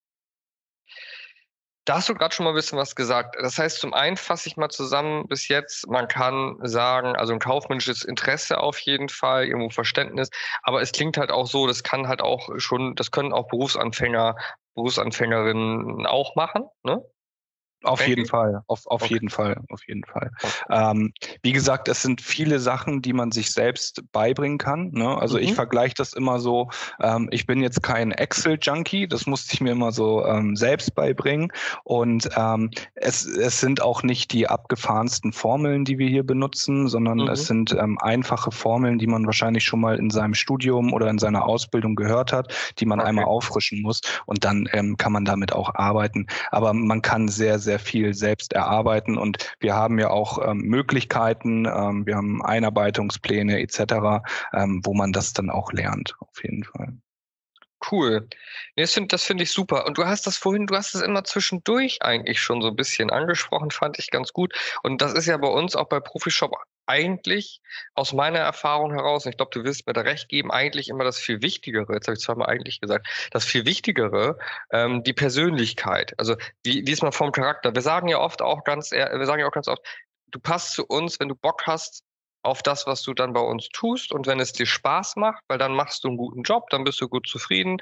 Da 1.85 1.95
hast 1.95 2.07
du 2.07 2.13
gerade 2.13 2.35
schon 2.35 2.43
mal 2.43 2.51
ein 2.51 2.55
bisschen 2.55 2.77
was 2.77 2.95
gesagt. 2.95 3.35
Das 3.41 3.57
heißt, 3.57 3.79
zum 3.79 3.95
einen 3.95 4.15
fasse 4.15 4.47
ich 4.47 4.57
mal 4.57 4.69
zusammen 4.69 5.27
bis 5.27 5.47
jetzt, 5.47 5.87
man 5.87 6.07
kann 6.07 6.57
sagen, 6.61 7.15
also 7.15 7.33
ein 7.33 7.39
kaufmännisches 7.39 8.03
Interesse 8.03 8.59
auf 8.59 8.77
jeden 8.79 9.09
Fall, 9.09 9.45
irgendwo 9.45 9.71
Verständnis, 9.71 10.29
aber 10.61 10.81
es 10.81 10.91
klingt 10.91 11.17
halt 11.17 11.31
auch 11.31 11.47
so, 11.47 11.65
das 11.65 11.81
kann 11.81 12.07
halt 12.07 12.21
auch 12.21 12.49
schon, 12.57 12.93
das 12.95 13.09
können 13.09 13.33
auch 13.33 13.47
Berufsanfänger, 13.47 14.35
Berufsanfängerinnen 14.75 16.05
auch 16.05 16.35
machen, 16.35 16.65
ne? 16.83 17.03
Auf 17.83 18.05
jeden 18.05 18.25
Fall, 18.25 18.61
auf, 18.67 18.85
auf 18.87 19.03
okay. 19.03 19.13
jeden 19.13 19.29
Fall, 19.29 19.61
auf 19.69 19.87
jeden 19.87 20.03
Fall. 20.03 20.31
Okay. 20.41 20.51
Ähm, 20.69 21.13
wie 21.43 21.53
gesagt, 21.53 21.87
es 21.87 22.01
sind 22.01 22.19
viele 22.19 22.59
Sachen, 22.59 23.01
die 23.01 23.13
man 23.13 23.31
sich 23.31 23.51
selbst 23.51 24.03
beibringen 24.11 24.57
kann. 24.57 24.91
Ne? 24.91 25.17
Also 25.17 25.37
mhm. 25.37 25.43
ich 25.43 25.53
vergleiche 25.53 25.93
das 25.95 26.11
immer 26.13 26.39
so, 26.39 26.69
ähm, 27.01 27.29
ich 27.31 27.45
bin 27.45 27.61
jetzt 27.61 27.81
kein 27.81 28.11
Excel-Junkie, 28.11 29.07
das 29.07 29.27
musste 29.27 29.53
ich 29.53 29.61
mir 29.61 29.71
immer 29.71 29.93
so 29.93 30.25
ähm, 30.25 30.57
selbst 30.57 30.93
beibringen. 30.93 31.53
Und 31.85 32.29
ähm, 32.35 32.71
es, 32.95 33.25
es 33.25 33.61
sind 33.61 33.81
auch 33.81 34.03
nicht 34.03 34.33
die 34.33 34.47
abgefahrensten 34.47 35.31
Formeln, 35.31 35.85
die 35.85 35.97
wir 35.97 36.09
hier 36.09 36.25
benutzen, 36.25 36.89
sondern 36.89 37.19
mhm. 37.19 37.29
es 37.29 37.47
sind 37.47 37.71
ähm, 37.71 37.97
einfache 37.99 38.51
Formeln, 38.51 38.99
die 38.99 39.07
man 39.07 39.25
wahrscheinlich 39.25 39.63
schon 39.63 39.79
mal 39.79 39.97
in 39.97 40.09
seinem 40.09 40.33
Studium 40.33 40.91
oder 40.91 41.09
in 41.09 41.17
seiner 41.17 41.45
Ausbildung 41.45 41.95
gehört 41.95 42.33
hat, 42.33 42.53
die 42.79 42.85
man 42.85 42.99
okay. 42.99 43.07
einmal 43.07 43.25
auffrischen 43.25 43.81
muss 43.81 44.01
und 44.25 44.43
dann 44.43 44.67
ähm, 44.73 44.97
kann 44.97 45.13
man 45.13 45.23
damit 45.23 45.53
auch 45.53 45.75
arbeiten. 45.75 46.27
Aber 46.51 46.73
man 46.73 47.01
kann 47.01 47.29
sehr, 47.29 47.57
sehr 47.57 47.68
sehr 47.69 47.77
viel 47.77 48.15
selbst 48.15 48.53
erarbeiten 48.53 49.15
und 49.15 49.37
wir 49.59 49.75
haben 49.75 49.99
ja 49.99 50.09
auch 50.09 50.39
ähm, 50.43 50.61
Möglichkeiten, 50.61 51.65
ähm, 51.67 52.07
wir 52.07 52.15
haben 52.15 52.43
Einarbeitungspläne 52.43 53.59
etc., 53.59 54.23
ähm, 54.53 54.81
wo 54.83 54.95
man 54.95 55.13
das 55.13 55.33
dann 55.33 55.51
auch 55.51 55.71
lernt, 55.71 56.15
auf 56.19 56.43
jeden 56.43 56.63
Fall. 56.63 56.97
Cool. 57.91 58.27
Das 58.75 58.93
finde 58.93 59.17
find 59.19 59.39
ich 59.41 59.51
super. 59.51 59.85
Und 59.85 59.97
du 59.99 60.05
hast 60.05 60.25
das 60.25 60.35
vorhin, 60.35 60.65
du 60.65 60.75
hast 60.75 60.95
es 60.95 61.01
immer 61.01 61.23
zwischendurch 61.23 62.01
eigentlich 62.01 62.41
schon 62.41 62.61
so 62.61 62.69
ein 62.69 62.75
bisschen 62.75 63.11
angesprochen, 63.11 63.71
fand 63.71 63.99
ich 63.99 64.09
ganz 64.09 64.33
gut. 64.33 64.53
Und 64.83 65.01
das 65.01 65.13
ist 65.13 65.27
ja 65.27 65.37
bei 65.37 65.47
uns 65.47 65.75
auch 65.75 65.87
bei 65.87 65.99
Profishop 65.99 66.55
eigentlich 66.89 67.61
aus 67.93 68.13
meiner 68.13 68.39
Erfahrung 68.39 68.91
heraus, 68.91 69.25
und 69.25 69.31
ich 69.31 69.37
glaube, 69.37 69.51
du 69.53 69.63
wirst 69.63 69.87
mir 69.87 69.93
da 69.93 70.01
recht 70.01 70.27
geben, 70.27 70.51
eigentlich 70.51 70.89
immer 70.89 71.03
das 71.03 71.19
viel 71.19 71.41
Wichtigere, 71.41 71.93
jetzt 71.93 72.07
habe 72.07 72.15
ich 72.15 72.23
zweimal 72.23 72.49
eigentlich 72.49 72.81
gesagt, 72.81 73.07
das 73.31 73.45
viel 73.45 73.65
Wichtigere, 73.65 74.37
ähm, 74.71 75.03
die 75.03 75.13
Persönlichkeit. 75.13 76.13
Also 76.17 76.35
wie, 76.63 76.83
diesmal 76.83 77.11
vom 77.11 77.31
Charakter. 77.31 77.73
Wir 77.73 77.81
sagen 77.81 78.07
ja 78.07 78.19
oft 78.19 78.41
auch 78.41 78.63
ganz, 78.63 78.91
wir 78.91 79.25
sagen 79.25 79.39
ja 79.39 79.47
auch 79.47 79.53
ganz 79.53 79.67
oft, 79.67 79.83
du 80.31 80.39
passt 80.39 80.73
zu 80.73 80.85
uns, 80.85 81.19
wenn 81.19 81.29
du 81.29 81.35
Bock 81.35 81.63
hast, 81.65 82.03
auf 82.41 82.63
das, 82.63 82.87
was 82.87 83.01
du 83.03 83.13
dann 83.13 83.33
bei 83.33 83.41
uns 83.41 83.69
tust 83.69 84.11
und 84.11 84.27
wenn 84.27 84.39
es 84.39 84.53
dir 84.53 84.65
Spaß 84.65 85.15
macht, 85.17 85.43
weil 85.47 85.57
dann 85.57 85.73
machst 85.73 86.03
du 86.03 86.07
einen 86.07 86.17
guten 86.17 86.43
Job, 86.43 86.69
dann 86.69 86.83
bist 86.83 87.01
du 87.01 87.09
gut 87.09 87.27
zufrieden 87.27 87.77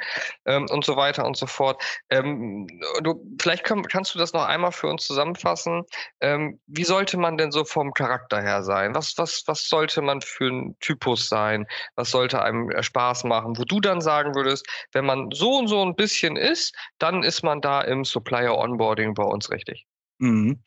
ähm, 0.46 0.68
und 0.72 0.84
so 0.84 0.96
weiter 0.96 1.26
und 1.26 1.38
so 1.38 1.46
fort. 1.46 1.82
Ähm, 2.10 2.68
du, 3.04 3.24
vielleicht 3.40 3.64
kann, 3.64 3.84
kannst 3.84 4.16
du 4.16 4.20
das 4.20 4.34
noch 4.34 4.46
einmal 4.46 4.72
für 4.72 4.88
uns 4.88 5.06
zusammenfassen. 5.06 5.84
Ähm, 6.22 6.60
wie 6.68 6.84
sollte 6.84 7.18
man 7.18 7.38
denn 7.38 7.52
so 7.52 7.66
vom 7.66 7.94
Charakter 7.94 8.42
her 8.42 8.64
sein? 8.64 8.96
Was, 8.96 9.18
was, 9.18 9.44
was 9.46 9.70
sollte 9.70 10.02
man 10.02 10.22
für 10.22 10.50
ein 10.50 10.78
Typus 10.80 11.30
sein? 11.30 11.68
Was 11.96 12.12
sollte 12.12 12.42
einem 12.42 12.72
äh, 12.72 12.84
Spaß 12.84 13.26
machen? 13.26 13.58
Wo 13.58 13.64
du 13.64 13.80
dann 13.80 14.02
sagen 14.02 14.36
würdest, 14.36 14.68
wenn 14.92 15.06
man 15.06 15.30
so 15.32 15.58
und 15.58 15.68
so 15.68 15.84
ein 15.84 15.96
bisschen 15.96 16.36
ist, 16.36 16.76
dann 16.98 17.24
ist 17.24 17.44
man 17.44 17.62
da 17.62 17.82
im 17.82 18.06
Supplier 18.06 18.56
Onboarding 18.56 19.14
bei 19.14 19.24
uns 19.24 19.52
richtig. 19.52 19.86
Mhm. 20.20 20.60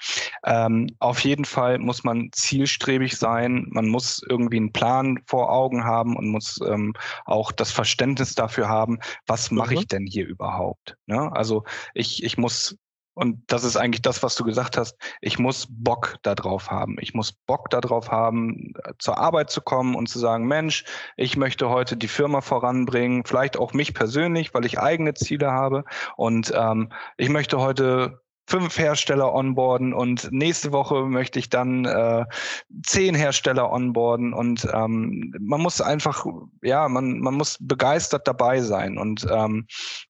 Ähm, 0.44 0.88
auf 1.00 1.20
jeden 1.20 1.44
Fall 1.44 1.78
muss 1.78 2.04
man 2.04 2.30
zielstrebig 2.32 3.16
sein. 3.16 3.66
Man 3.70 3.88
muss 3.88 4.22
irgendwie 4.28 4.58
einen 4.58 4.72
Plan 4.72 5.20
vor 5.26 5.50
Augen 5.50 5.84
haben 5.84 6.16
und 6.16 6.28
muss 6.28 6.60
ähm, 6.66 6.94
auch 7.24 7.52
das 7.52 7.72
Verständnis 7.72 8.34
dafür 8.34 8.68
haben, 8.68 8.98
was 9.26 9.50
mache 9.50 9.74
ich 9.74 9.80
mhm. 9.80 9.88
denn 9.88 10.06
hier 10.06 10.26
überhaupt? 10.26 10.96
Ne? 11.06 11.30
Also 11.32 11.64
ich, 11.94 12.22
ich 12.22 12.38
muss 12.38 12.76
und 13.14 13.42
das 13.48 13.64
ist 13.64 13.76
eigentlich 13.76 14.02
das, 14.02 14.22
was 14.22 14.34
du 14.36 14.44
gesagt 14.44 14.78
hast. 14.78 14.96
Ich 15.20 15.38
muss 15.38 15.66
Bock 15.68 16.16
darauf 16.22 16.70
haben. 16.70 16.96
Ich 17.00 17.12
muss 17.12 17.32
Bock 17.32 17.68
darauf 17.68 18.10
haben, 18.10 18.72
zur 18.98 19.18
Arbeit 19.18 19.50
zu 19.50 19.60
kommen 19.60 19.94
und 19.94 20.08
zu 20.08 20.18
sagen, 20.18 20.46
Mensch, 20.46 20.84
ich 21.16 21.36
möchte 21.36 21.68
heute 21.68 21.96
die 21.96 22.08
Firma 22.08 22.40
voranbringen, 22.40 23.24
vielleicht 23.26 23.58
auch 23.58 23.74
mich 23.74 23.92
persönlich, 23.92 24.54
weil 24.54 24.64
ich 24.64 24.78
eigene 24.78 25.12
Ziele 25.12 25.50
habe. 25.50 25.84
Und 26.16 26.52
ähm, 26.56 26.92
ich 27.18 27.28
möchte 27.28 27.58
heute 27.58 28.22
fünf 28.50 28.78
Hersteller 28.78 29.32
onboarden 29.32 29.92
und 29.92 30.30
nächste 30.32 30.72
Woche 30.72 31.04
möchte 31.04 31.38
ich 31.38 31.50
dann 31.50 31.84
äh, 31.84 32.24
zehn 32.84 33.14
Hersteller 33.14 33.70
onboarden 33.70 34.32
und 34.32 34.66
ähm, 34.74 35.32
man 35.40 35.60
muss 35.60 35.80
einfach, 35.80 36.26
ja, 36.60 36.88
man, 36.88 37.20
man 37.20 37.34
muss 37.34 37.56
begeistert 37.60 38.26
dabei 38.26 38.60
sein 38.60 38.98
und 38.98 39.24
ähm, 39.30 39.66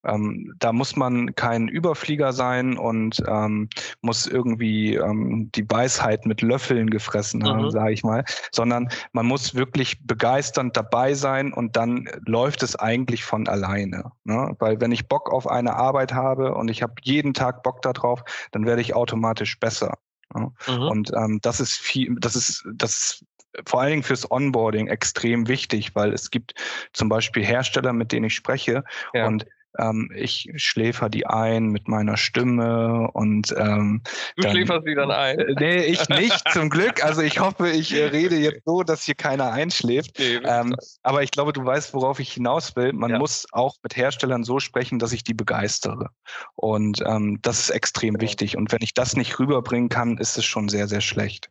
ähm, 0.06 0.54
da 0.58 0.72
muss 0.72 0.96
man 0.96 1.34
kein 1.34 1.68
Überflieger 1.68 2.32
sein 2.32 2.78
und 2.78 3.22
ähm, 3.28 3.68
muss 4.00 4.26
irgendwie 4.26 4.94
ähm, 4.94 5.50
die 5.54 5.70
Weisheit 5.70 6.24
mit 6.24 6.40
Löffeln 6.40 6.88
gefressen 6.88 7.44
haben, 7.44 7.64
mhm. 7.64 7.70
sage 7.70 7.92
ich 7.92 8.02
mal, 8.02 8.24
sondern 8.52 8.88
man 9.12 9.26
muss 9.26 9.54
wirklich 9.54 10.06
begeisternd 10.06 10.78
dabei 10.78 11.12
sein 11.12 11.52
und 11.52 11.76
dann 11.76 12.08
läuft 12.24 12.62
es 12.62 12.74
eigentlich 12.74 13.22
von 13.22 13.46
alleine. 13.48 14.12
Ne? 14.24 14.56
Weil 14.58 14.80
wenn 14.80 14.92
ich 14.92 15.08
Bock 15.08 15.30
auf 15.30 15.46
eine 15.46 15.76
Arbeit 15.76 16.14
habe 16.14 16.54
und 16.54 16.70
ich 16.70 16.82
habe 16.82 16.94
jeden 17.02 17.34
Tag 17.34 17.62
Bock 17.62 17.82
darauf, 17.82 18.24
dann 18.52 18.66
werde 18.66 18.82
ich 18.82 18.94
automatisch 18.94 19.58
besser. 19.58 19.98
Ja. 20.34 20.52
Mhm. 20.66 20.82
Und 20.82 21.12
ähm, 21.14 21.38
das 21.42 21.60
ist 21.60 21.76
viel, 21.76 22.16
das 22.18 22.36
ist, 22.36 22.64
das 22.74 22.92
ist 22.92 23.24
vor 23.66 23.80
allen 23.80 23.90
Dingen 23.90 24.02
fürs 24.02 24.30
Onboarding 24.30 24.86
extrem 24.86 25.48
wichtig, 25.48 25.94
weil 25.94 26.12
es 26.12 26.30
gibt 26.30 26.54
zum 26.92 27.08
Beispiel 27.08 27.44
Hersteller, 27.44 27.92
mit 27.92 28.12
denen 28.12 28.26
ich 28.26 28.34
spreche 28.34 28.84
ja. 29.12 29.26
und 29.26 29.46
ähm, 29.78 30.10
ich 30.14 30.50
schläfer 30.56 31.08
die 31.08 31.26
ein 31.26 31.66
mit 31.66 31.88
meiner 31.88 32.16
Stimme 32.16 33.10
und 33.12 33.54
ähm, 33.56 34.02
du 34.36 34.42
dann, 34.42 34.52
schläferst 34.52 34.86
sie 34.86 34.94
dann 34.94 35.10
ein. 35.10 35.38
Äh, 35.38 35.54
nee, 35.58 35.84
ich 35.84 36.08
nicht 36.08 36.48
zum 36.52 36.70
Glück. 36.70 37.04
Also 37.04 37.22
ich 37.22 37.40
hoffe, 37.40 37.68
ich 37.68 37.94
äh, 37.94 38.06
rede 38.06 38.36
jetzt 38.36 38.64
so, 38.64 38.82
dass 38.82 39.04
hier 39.04 39.14
keiner 39.14 39.52
einschläft. 39.52 40.18
Nee, 40.18 40.40
ähm, 40.44 40.74
aber 41.02 41.22
ich 41.22 41.30
glaube, 41.30 41.52
du 41.52 41.64
weißt, 41.64 41.94
worauf 41.94 42.18
ich 42.20 42.32
hinaus 42.32 42.74
will. 42.76 42.92
Man 42.92 43.10
ja. 43.10 43.18
muss 43.18 43.46
auch 43.52 43.76
mit 43.82 43.96
Herstellern 43.96 44.44
so 44.44 44.60
sprechen, 44.60 44.98
dass 44.98 45.12
ich 45.12 45.24
die 45.24 45.34
begeistere. 45.34 46.10
Und 46.56 47.02
ähm, 47.06 47.38
das 47.42 47.60
ist 47.60 47.70
extrem 47.70 48.14
genau. 48.14 48.22
wichtig. 48.22 48.56
Und 48.56 48.72
wenn 48.72 48.82
ich 48.82 48.94
das 48.94 49.16
nicht 49.16 49.38
rüberbringen 49.38 49.88
kann, 49.88 50.18
ist 50.18 50.36
es 50.36 50.44
schon 50.44 50.68
sehr, 50.68 50.88
sehr 50.88 51.00
schlecht. 51.00 51.50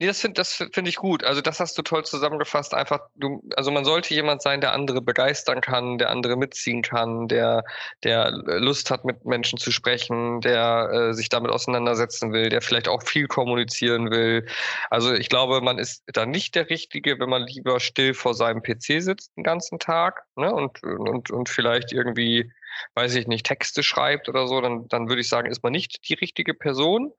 Nee, 0.00 0.06
das 0.06 0.20
finde 0.20 0.34
das 0.34 0.54
finde 0.54 0.88
ich 0.90 0.96
gut. 0.96 1.24
Also 1.24 1.40
das 1.40 1.58
hast 1.58 1.76
du 1.76 1.82
toll 1.82 2.04
zusammengefasst. 2.04 2.72
Einfach, 2.72 3.00
du, 3.16 3.42
also 3.56 3.72
man 3.72 3.84
sollte 3.84 4.14
jemand 4.14 4.42
sein, 4.42 4.60
der 4.60 4.72
andere 4.72 5.02
begeistern 5.02 5.60
kann, 5.60 5.98
der 5.98 6.10
andere 6.10 6.36
mitziehen 6.36 6.82
kann, 6.82 7.26
der, 7.26 7.64
der 8.04 8.30
Lust 8.30 8.92
hat, 8.92 9.04
mit 9.04 9.24
Menschen 9.24 9.58
zu 9.58 9.72
sprechen, 9.72 10.40
der 10.40 10.90
äh, 10.92 11.14
sich 11.14 11.30
damit 11.30 11.50
auseinandersetzen 11.50 12.32
will, 12.32 12.48
der 12.48 12.62
vielleicht 12.62 12.86
auch 12.86 13.02
viel 13.02 13.26
kommunizieren 13.26 14.12
will. 14.12 14.46
Also 14.88 15.12
ich 15.12 15.28
glaube, 15.28 15.60
man 15.62 15.78
ist 15.80 16.04
da 16.06 16.26
nicht 16.26 16.54
der 16.54 16.70
Richtige, 16.70 17.18
wenn 17.18 17.28
man 17.28 17.42
lieber 17.42 17.80
still 17.80 18.14
vor 18.14 18.34
seinem 18.34 18.62
PC 18.62 19.02
sitzt 19.02 19.36
den 19.36 19.42
ganzen 19.42 19.80
Tag 19.80 20.22
ne, 20.36 20.52
und, 20.54 20.80
und, 20.84 21.32
und 21.32 21.48
vielleicht 21.48 21.92
irgendwie 21.92 22.52
weiß 22.94 23.14
ich 23.16 23.26
nicht, 23.26 23.46
Texte 23.46 23.82
schreibt 23.82 24.28
oder 24.28 24.46
so, 24.46 24.60
dann, 24.60 24.86
dann 24.88 25.08
würde 25.08 25.20
ich 25.20 25.28
sagen, 25.28 25.50
ist 25.50 25.62
man 25.62 25.72
nicht 25.72 26.08
die 26.08 26.14
richtige 26.14 26.54
Person. 26.54 27.12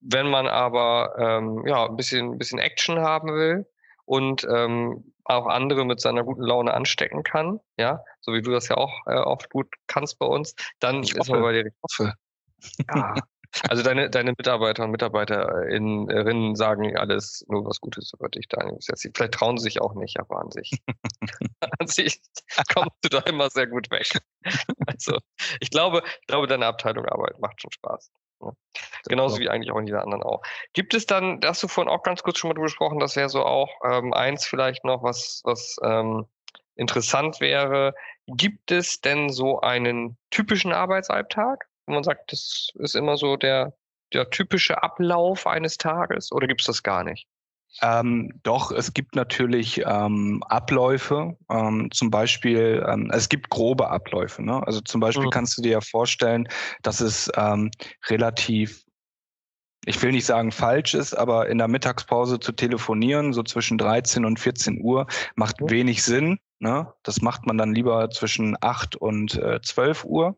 Wenn 0.00 0.28
man 0.28 0.46
aber 0.46 1.14
ähm, 1.18 1.66
ja, 1.66 1.86
ein 1.86 1.96
bisschen, 1.96 2.32
ein 2.32 2.38
bisschen 2.38 2.58
Action 2.58 3.00
haben 3.00 3.32
will 3.34 3.66
und 4.04 4.46
ähm, 4.50 5.12
auch 5.24 5.46
andere 5.46 5.84
mit 5.84 6.00
seiner 6.00 6.24
guten 6.24 6.42
Laune 6.42 6.72
anstecken 6.72 7.22
kann, 7.22 7.60
ja, 7.76 8.02
so 8.20 8.32
wie 8.32 8.42
du 8.42 8.50
das 8.50 8.68
ja 8.68 8.76
auch 8.76 8.92
äh, 9.06 9.18
oft 9.18 9.50
gut 9.50 9.68
kannst 9.86 10.18
bei 10.18 10.26
uns, 10.26 10.54
dann 10.80 11.02
ich 11.02 11.14
ist 11.14 11.28
man 11.28 11.42
bei 11.42 11.52
dir. 11.52 11.70
Hoffe. 11.82 12.14
Ja. 12.88 13.14
Also 13.68 13.82
deine, 13.82 14.10
deine 14.10 14.32
Mitarbeiter 14.36 14.84
und 14.84 14.90
Mitarbeiterinnen 14.90 16.54
sagen 16.54 16.96
alles 16.96 17.44
nur 17.48 17.64
was 17.64 17.80
Gutes 17.80 18.12
über 18.12 18.28
dich, 18.28 18.46
Daniel. 18.48 18.78
Vielleicht 18.80 19.34
trauen 19.34 19.56
sie 19.56 19.64
sich 19.64 19.80
auch 19.80 19.94
nicht, 19.94 20.20
aber 20.20 20.40
an 20.40 20.50
sich, 20.50 20.70
an 21.78 21.86
sich 21.86 22.20
kommst 22.74 22.96
du 23.02 23.08
da 23.08 23.20
immer 23.20 23.48
sehr 23.50 23.66
gut 23.66 23.90
weg. 23.90 24.08
Also 24.86 25.18
ich 25.60 25.70
glaube, 25.70 26.02
ich 26.20 26.26
glaube, 26.26 26.46
deine 26.46 26.66
Abteilung 26.66 27.06
Arbeit 27.06 27.38
macht 27.40 27.60
schon 27.60 27.70
Spaß. 27.70 28.10
Ne? 28.40 28.52
Genauso 29.06 29.38
wie 29.38 29.48
eigentlich 29.48 29.70
auch 29.70 29.78
in 29.78 29.86
jeder 29.86 30.02
anderen 30.02 30.22
auch. 30.22 30.42
Gibt 30.72 30.94
es 30.94 31.06
dann, 31.06 31.40
da 31.40 31.48
hast 31.48 31.62
du 31.62 31.68
vorhin 31.68 31.92
auch 31.92 32.02
ganz 32.02 32.22
kurz 32.22 32.38
schon 32.38 32.48
mal 32.48 32.54
drüber 32.54 32.66
gesprochen, 32.66 32.98
das 32.98 33.16
wäre 33.16 33.28
so 33.28 33.44
auch 33.44 33.70
ähm, 33.84 34.12
eins 34.12 34.46
vielleicht 34.46 34.84
noch, 34.84 35.02
was, 35.02 35.40
was 35.44 35.76
ähm, 35.82 36.26
interessant 36.76 37.40
wäre. 37.40 37.94
Gibt 38.26 38.70
es 38.70 39.00
denn 39.00 39.30
so 39.30 39.60
einen 39.60 40.16
typischen 40.30 40.72
Arbeitsalltag, 40.72 41.66
wo 41.86 41.94
man 41.94 42.04
sagt, 42.04 42.32
das 42.32 42.68
ist 42.74 42.94
immer 42.94 43.16
so 43.16 43.36
der, 43.36 43.74
der 44.12 44.30
typische 44.30 44.82
Ablauf 44.82 45.46
eines 45.46 45.76
Tages 45.76 46.32
oder 46.32 46.46
gibt 46.46 46.60
es 46.60 46.66
das 46.66 46.82
gar 46.82 47.04
nicht? 47.04 47.26
Ähm, 47.82 48.40
doch, 48.42 48.72
es 48.72 48.92
gibt 48.92 49.14
natürlich 49.14 49.82
ähm, 49.84 50.42
Abläufe, 50.48 51.36
ähm, 51.50 51.90
zum 51.92 52.10
Beispiel, 52.10 52.84
ähm, 52.88 53.10
es 53.12 53.28
gibt 53.28 53.50
grobe 53.50 53.88
Abläufe. 53.90 54.42
Ne? 54.42 54.66
Also 54.66 54.80
zum 54.80 55.00
Beispiel 55.00 55.26
mhm. 55.26 55.30
kannst 55.30 55.56
du 55.58 55.62
dir 55.62 55.72
ja 55.72 55.80
vorstellen, 55.80 56.48
dass 56.82 57.00
es 57.00 57.30
ähm, 57.36 57.70
relativ 58.08 58.84
ich 59.86 60.02
will 60.02 60.10
nicht 60.10 60.26
sagen 60.26 60.52
falsch 60.52 60.92
ist, 60.92 61.14
aber 61.14 61.48
in 61.48 61.56
der 61.56 61.68
Mittagspause 61.68 62.40
zu 62.40 62.52
telefonieren, 62.52 63.32
so 63.32 63.42
zwischen 63.42 63.78
13 63.78 64.26
und 64.26 64.38
14 64.38 64.82
Uhr, 64.82 65.06
macht 65.34 65.56
wenig 65.60 66.02
Sinn, 66.02 66.38
Ne? 66.60 66.92
Das 67.04 67.22
macht 67.22 67.46
man 67.46 67.56
dann 67.56 67.72
lieber 67.72 68.10
zwischen 68.10 68.56
8 68.60 68.96
und 68.96 69.36
äh, 69.36 69.60
12 69.62 70.04
Uhr. 70.04 70.36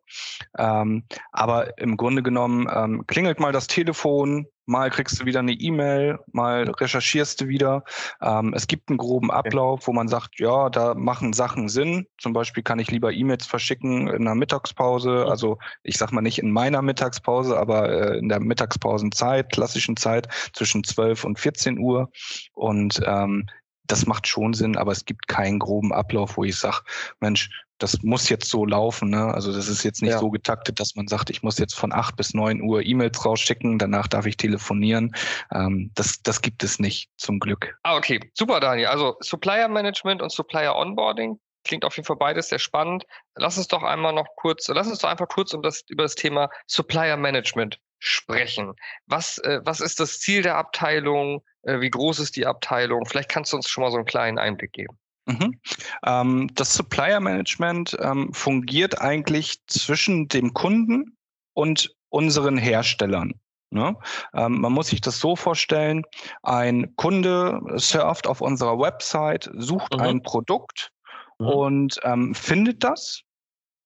Ähm, 0.59 1.05
aber 1.33 1.79
im 1.79 1.97
Grunde 1.97 2.23
genommen 2.23 2.69
ähm, 2.73 3.07
klingelt 3.07 3.41
mal 3.41 3.53
das 3.53 3.69
Telefon, 3.69 4.47
mal 4.71 4.89
kriegst 4.91 5.21
du 5.21 5.27
wieder 5.27 5.41
eine 5.41 5.53
E-Mail, 5.53 6.19
mal 6.33 6.71
recherchierst 6.71 7.41
du 7.41 7.49
wieder. 7.49 7.85
Ähm, 8.23 8.55
es 8.55 8.69
gibt 8.69 8.89
einen 8.89 8.99
groben 8.99 9.31
Ablauf, 9.31 9.87
wo 9.87 9.93
man 9.93 10.09
sagt, 10.09 10.39
ja, 10.39 10.71
da 10.71 10.95
machen 10.95 11.33
Sachen 11.33 11.69
Sinn. 11.69 12.07
Zum 12.19 12.33
Beispiel 12.33 12.63
kann 12.63 12.79
ich 12.79 12.91
lieber 12.91 13.13
E-Mails 13.13 13.47
verschicken 13.47 14.07
in 14.09 14.27
einer 14.27 14.37
Mittagspause. 14.37 15.27
Also 15.29 15.59
ich 15.83 15.99
sag 15.99 16.13
mal 16.13 16.23
nicht 16.23 16.39
in 16.39 16.53
meiner 16.53 16.83
Mittagspause, 16.83 17.59
aber 17.59 17.91
äh, 17.91 18.19
in 18.19 18.29
der 18.29 18.41
Mittagspausenzeit, 18.41 19.51
klassischen 19.51 19.97
Zeit 19.97 20.29
zwischen 20.53 20.85
12 20.85 21.25
und 21.25 21.39
14 21.39 21.79
Uhr. 21.79 22.11
Und 22.55 23.01
ähm, 23.05 23.47
das 23.91 24.07
macht 24.07 24.27
schon 24.27 24.55
Sinn, 24.55 24.77
aber 24.77 24.93
es 24.93 25.05
gibt 25.05 25.29
keinen 25.29 25.59
groben 25.59 25.93
Ablauf, 25.93 26.37
wo 26.37 26.45
ich 26.45 26.57
sage, 26.57 26.81
Mensch, 27.21 27.51
das 27.79 28.03
muss 28.03 28.29
jetzt 28.29 28.49
so 28.49 28.65
laufen. 28.65 29.11
Ne? 29.11 29.33
Also 29.35 29.53
das 29.53 29.69
ist 29.69 29.83
jetzt 29.83 30.03
nicht 30.03 30.13
ja. 30.13 30.19
so 30.19 30.31
getaktet, 30.31 30.79
dass 30.79 30.95
man 30.95 31.09
sagt, 31.09 31.31
ich 31.31 31.43
muss 31.43 31.59
jetzt 31.59 31.75
von 31.75 31.93
acht 31.93 32.17
bis 32.17 32.35
neun 32.35 32.61
Uhr 32.63 32.83
E-Mails 32.83 33.25
rausschicken, 33.25 33.79
danach 33.79 34.07
darf 34.07 34.27
ich 34.27 34.37
telefonieren. 34.37 35.15
Ähm, 35.53 35.91
das, 35.95 36.23
das 36.23 36.43
gibt 36.43 36.63
es 36.63 36.79
nicht, 36.79 37.11
zum 37.17 37.39
Glück. 37.41 37.77
Ah, 37.83 37.97
okay. 37.97 38.21
Super, 38.35 38.61
Daniel. 38.61 38.89
Also 38.89 39.17
Supplier 39.21 39.69
Management 39.69 40.23
und 40.23 40.31
Supplier 40.31 40.77
Onboarding. 40.77 41.41
Klingt 41.65 41.85
auf 41.85 41.97
jeden 41.97 42.07
Fall 42.07 42.17
beides 42.17 42.49
sehr 42.49 42.59
spannend. 42.59 43.05
Lass 43.35 43.59
uns 43.59 43.69
doch 43.69 43.83
einmal 43.83 44.13
noch 44.13 44.27
kurz, 44.37 44.69
lass 44.69 44.89
uns 44.89 45.01
doch 45.01 45.11
einfach 45.11 45.29
kurz 45.29 45.53
um 45.53 45.63
das, 45.63 45.83
über 45.89 46.05
das 46.05 46.15
Thema 46.15 46.49
Supplier 46.67 47.17
Management 47.17 47.79
sprechen. 48.01 48.75
Was, 49.07 49.39
äh, 49.39 49.61
was 49.63 49.81
ist 49.81 50.01
das 50.01 50.19
Ziel 50.19 50.43
der 50.43 50.57
Abteilung? 50.57 51.43
Äh, 51.63 51.81
wie 51.81 51.91
groß 51.91 52.19
ist 52.19 52.35
die 52.35 52.47
Abteilung? 52.47 53.07
Vielleicht 53.07 53.29
kannst 53.29 53.53
du 53.53 53.57
uns 53.57 53.69
schon 53.69 53.85
mal 53.85 53.91
so 53.91 53.99
einen 53.99 54.07
kleinen 54.07 54.39
Einblick 54.39 54.73
geben. 54.73 54.99
Mhm. 55.27 55.61
Ähm, 56.05 56.51
das 56.55 56.75
Supplier 56.75 57.21
Management 57.21 57.97
ähm, 58.01 58.33
fungiert 58.33 59.01
eigentlich 59.01 59.65
zwischen 59.67 60.29
dem 60.29 60.55
Kunden 60.55 61.17
und 61.53 61.95
unseren 62.09 62.57
Herstellern. 62.57 63.35
Ne? 63.71 63.97
Ähm, 64.35 64.61
man 64.61 64.73
muss 64.73 64.89
sich 64.89 65.01
das 65.01 65.21
so 65.21 65.37
vorstellen, 65.37 66.05
ein 66.43 66.97
Kunde 66.97 67.61
surft 67.77 68.27
auf 68.27 68.41
unserer 68.41 68.81
Website, 68.81 69.49
sucht 69.55 69.95
mhm. 69.95 70.01
ein 70.01 70.23
Produkt 70.23 70.91
mhm. 71.39 71.47
und 71.47 72.01
findet 72.33 72.83
das 72.83 73.23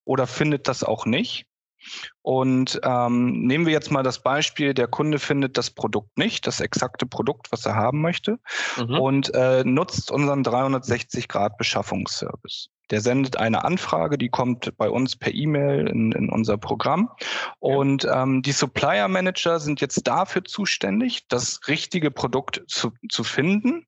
oder 0.06 0.26
findet 0.26 0.68
das 0.68 0.84
auch 0.84 1.04
nicht. 1.04 1.46
Und 2.22 2.80
ähm, 2.82 3.46
nehmen 3.46 3.66
wir 3.66 3.72
jetzt 3.72 3.90
mal 3.90 4.02
das 4.02 4.22
Beispiel, 4.22 4.74
der 4.74 4.88
Kunde 4.88 5.18
findet 5.18 5.58
das 5.58 5.70
Produkt 5.70 6.16
nicht, 6.16 6.46
das 6.46 6.60
exakte 6.60 7.04
Produkt, 7.06 7.52
was 7.52 7.66
er 7.66 7.74
haben 7.74 8.00
möchte, 8.00 8.38
mhm. 8.76 8.98
und 8.98 9.34
äh, 9.34 9.62
nutzt 9.64 10.10
unseren 10.10 10.42
360-Grad-Beschaffungsservice. 10.42 12.70
Der 12.90 13.00
sendet 13.00 13.38
eine 13.38 13.64
Anfrage, 13.64 14.18
die 14.18 14.28
kommt 14.28 14.76
bei 14.76 14.90
uns 14.90 15.16
per 15.16 15.32
E-Mail 15.32 15.88
in, 15.88 16.12
in 16.12 16.28
unser 16.28 16.58
Programm. 16.58 17.08
Und 17.58 18.06
ähm, 18.12 18.42
die 18.42 18.52
Supplier 18.52 19.08
Manager 19.08 19.58
sind 19.58 19.80
jetzt 19.80 20.06
dafür 20.06 20.44
zuständig, 20.44 21.26
das 21.28 21.60
richtige 21.66 22.10
Produkt 22.10 22.62
zu, 22.66 22.92
zu 23.10 23.24
finden 23.24 23.86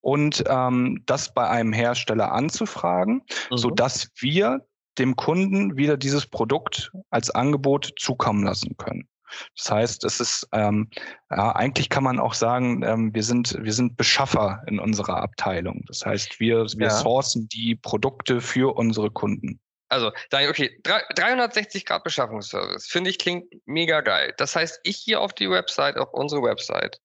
und 0.00 0.44
ähm, 0.46 1.02
das 1.06 1.34
bei 1.34 1.48
einem 1.48 1.72
Hersteller 1.72 2.32
anzufragen, 2.32 3.22
mhm. 3.50 3.56
so 3.56 3.70
dass 3.70 4.10
wir 4.16 4.64
dem 5.00 5.16
Kunden 5.16 5.76
wieder 5.76 5.96
dieses 5.96 6.26
Produkt 6.26 6.92
als 7.10 7.30
Angebot 7.30 7.92
zukommen 7.98 8.44
lassen 8.44 8.76
können. 8.76 9.08
Das 9.56 9.70
heißt, 9.70 10.04
es 10.04 10.20
ist 10.20 10.48
ähm, 10.52 10.90
ja, 11.30 11.52
eigentlich 11.52 11.88
kann 11.88 12.04
man 12.04 12.18
auch 12.18 12.34
sagen, 12.34 12.82
ähm, 12.82 13.14
wir 13.14 13.22
sind 13.22 13.56
wir 13.60 13.72
sind 13.72 13.96
Beschaffer 13.96 14.62
in 14.66 14.78
unserer 14.78 15.22
Abteilung. 15.22 15.84
Das 15.86 16.04
heißt, 16.04 16.40
wir 16.40 16.66
wir 16.76 16.88
ja. 16.88 16.90
sourcen 16.90 17.48
die 17.48 17.76
Produkte 17.76 18.40
für 18.40 18.76
unsere 18.76 19.10
Kunden. 19.10 19.60
Also, 19.88 20.12
okay, 20.32 20.80
360 20.82 21.84
Grad 21.84 22.04
Beschaffungsservice, 22.04 22.86
finde 22.86 23.10
ich 23.10 23.18
klingt 23.18 23.46
mega 23.66 24.02
geil. 24.02 24.32
Das 24.36 24.54
heißt, 24.54 24.80
ich 24.84 25.04
gehe 25.04 25.18
auf 25.18 25.32
die 25.32 25.50
Website, 25.50 25.96
auf 25.96 26.12
unsere 26.12 26.42
Website 26.42 27.00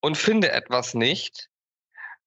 und 0.00 0.16
finde 0.16 0.50
etwas 0.52 0.94
nicht 0.94 1.48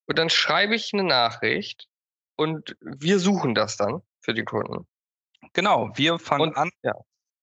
und 0.05 0.19
dann 0.19 0.29
schreibe 0.29 0.75
ich 0.75 0.93
eine 0.93 1.03
Nachricht 1.03 1.87
und 2.35 2.75
wir 2.81 3.19
suchen 3.19 3.55
das 3.55 3.77
dann 3.77 4.01
für 4.29 4.35
die 4.35 4.43
Kunden. 4.43 4.85
Genau, 5.53 5.89
wir 5.95 6.19
fangen 6.19 6.49
Und, 6.49 6.57
an. 6.57 6.69
Ja. 6.83 6.93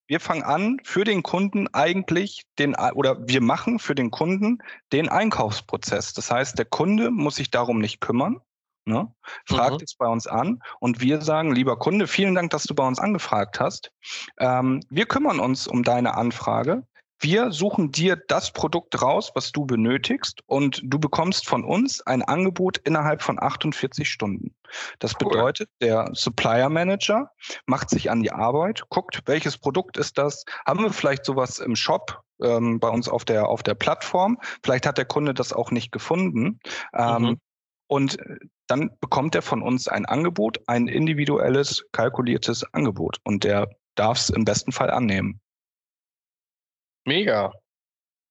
Wir 0.06 0.20
fangen 0.20 0.44
an, 0.44 0.78
für 0.84 1.02
den 1.02 1.24
Kunden 1.24 1.66
eigentlich 1.74 2.44
den, 2.60 2.76
oder 2.94 3.26
wir 3.26 3.40
machen 3.40 3.80
für 3.80 3.96
den 3.96 4.12
Kunden 4.12 4.58
den 4.92 5.08
Einkaufsprozess. 5.08 6.12
Das 6.12 6.30
heißt, 6.30 6.56
der 6.56 6.64
Kunde 6.64 7.10
muss 7.10 7.36
sich 7.36 7.50
darum 7.50 7.80
nicht 7.80 8.00
kümmern, 8.00 8.40
ne? 8.84 9.12
fragt 9.46 9.78
mhm. 9.78 9.84
es 9.84 9.96
bei 9.96 10.06
uns 10.06 10.28
an 10.28 10.60
und 10.78 11.00
wir 11.00 11.22
sagen, 11.22 11.52
lieber 11.52 11.76
Kunde, 11.76 12.06
vielen 12.06 12.36
Dank, 12.36 12.50
dass 12.50 12.64
du 12.64 12.74
bei 12.76 12.86
uns 12.86 13.00
angefragt 13.00 13.58
hast. 13.58 13.90
Ähm, 14.38 14.80
wir 14.88 15.06
kümmern 15.06 15.40
uns 15.40 15.66
um 15.66 15.82
deine 15.82 16.14
Anfrage. 16.14 16.86
Wir 17.18 17.50
suchen 17.50 17.90
dir 17.90 18.14
das 18.14 18.52
Produkt 18.52 19.02
raus, 19.02 19.32
was 19.34 19.50
du 19.50 19.66
benötigst 19.66 20.42
und 20.46 20.82
du 20.84 21.00
bekommst 21.00 21.48
von 21.48 21.64
uns 21.64 22.00
ein 22.02 22.22
Angebot 22.22 22.78
innerhalb 22.78 23.22
von 23.22 23.42
48 23.42 24.08
Stunden. 24.08 24.54
Das 24.98 25.14
cool. 25.14 25.30
bedeutet, 25.30 25.70
der 25.80 26.10
Supplier 26.12 26.68
Manager 26.68 27.30
macht 27.66 27.90
sich 27.90 28.10
an 28.10 28.22
die 28.22 28.32
Arbeit, 28.32 28.82
guckt, 28.88 29.22
welches 29.26 29.58
Produkt 29.58 29.96
ist 29.96 30.18
das? 30.18 30.44
Haben 30.66 30.82
wir 30.82 30.92
vielleicht 30.92 31.24
sowas 31.24 31.58
im 31.58 31.76
Shop? 31.76 32.22
Ähm, 32.42 32.80
bei 32.80 32.88
uns 32.88 33.08
auf 33.08 33.24
der, 33.24 33.48
auf 33.48 33.62
der 33.62 33.74
Plattform. 33.74 34.38
Vielleicht 34.62 34.86
hat 34.86 34.98
der 34.98 35.06
Kunde 35.06 35.32
das 35.32 35.54
auch 35.54 35.70
nicht 35.70 35.90
gefunden. 35.90 36.60
Ähm, 36.92 37.22
mhm. 37.22 37.40
Und 37.86 38.18
dann 38.66 38.90
bekommt 39.00 39.34
er 39.34 39.42
von 39.42 39.62
uns 39.62 39.88
ein 39.88 40.06
Angebot, 40.06 40.58
ein 40.66 40.88
individuelles, 40.88 41.86
kalkuliertes 41.92 42.64
Angebot. 42.74 43.18
Und 43.24 43.44
der 43.44 43.70
darf 43.94 44.18
es 44.18 44.30
im 44.30 44.44
besten 44.44 44.72
Fall 44.72 44.90
annehmen. 44.90 45.40
Mega. 47.06 47.52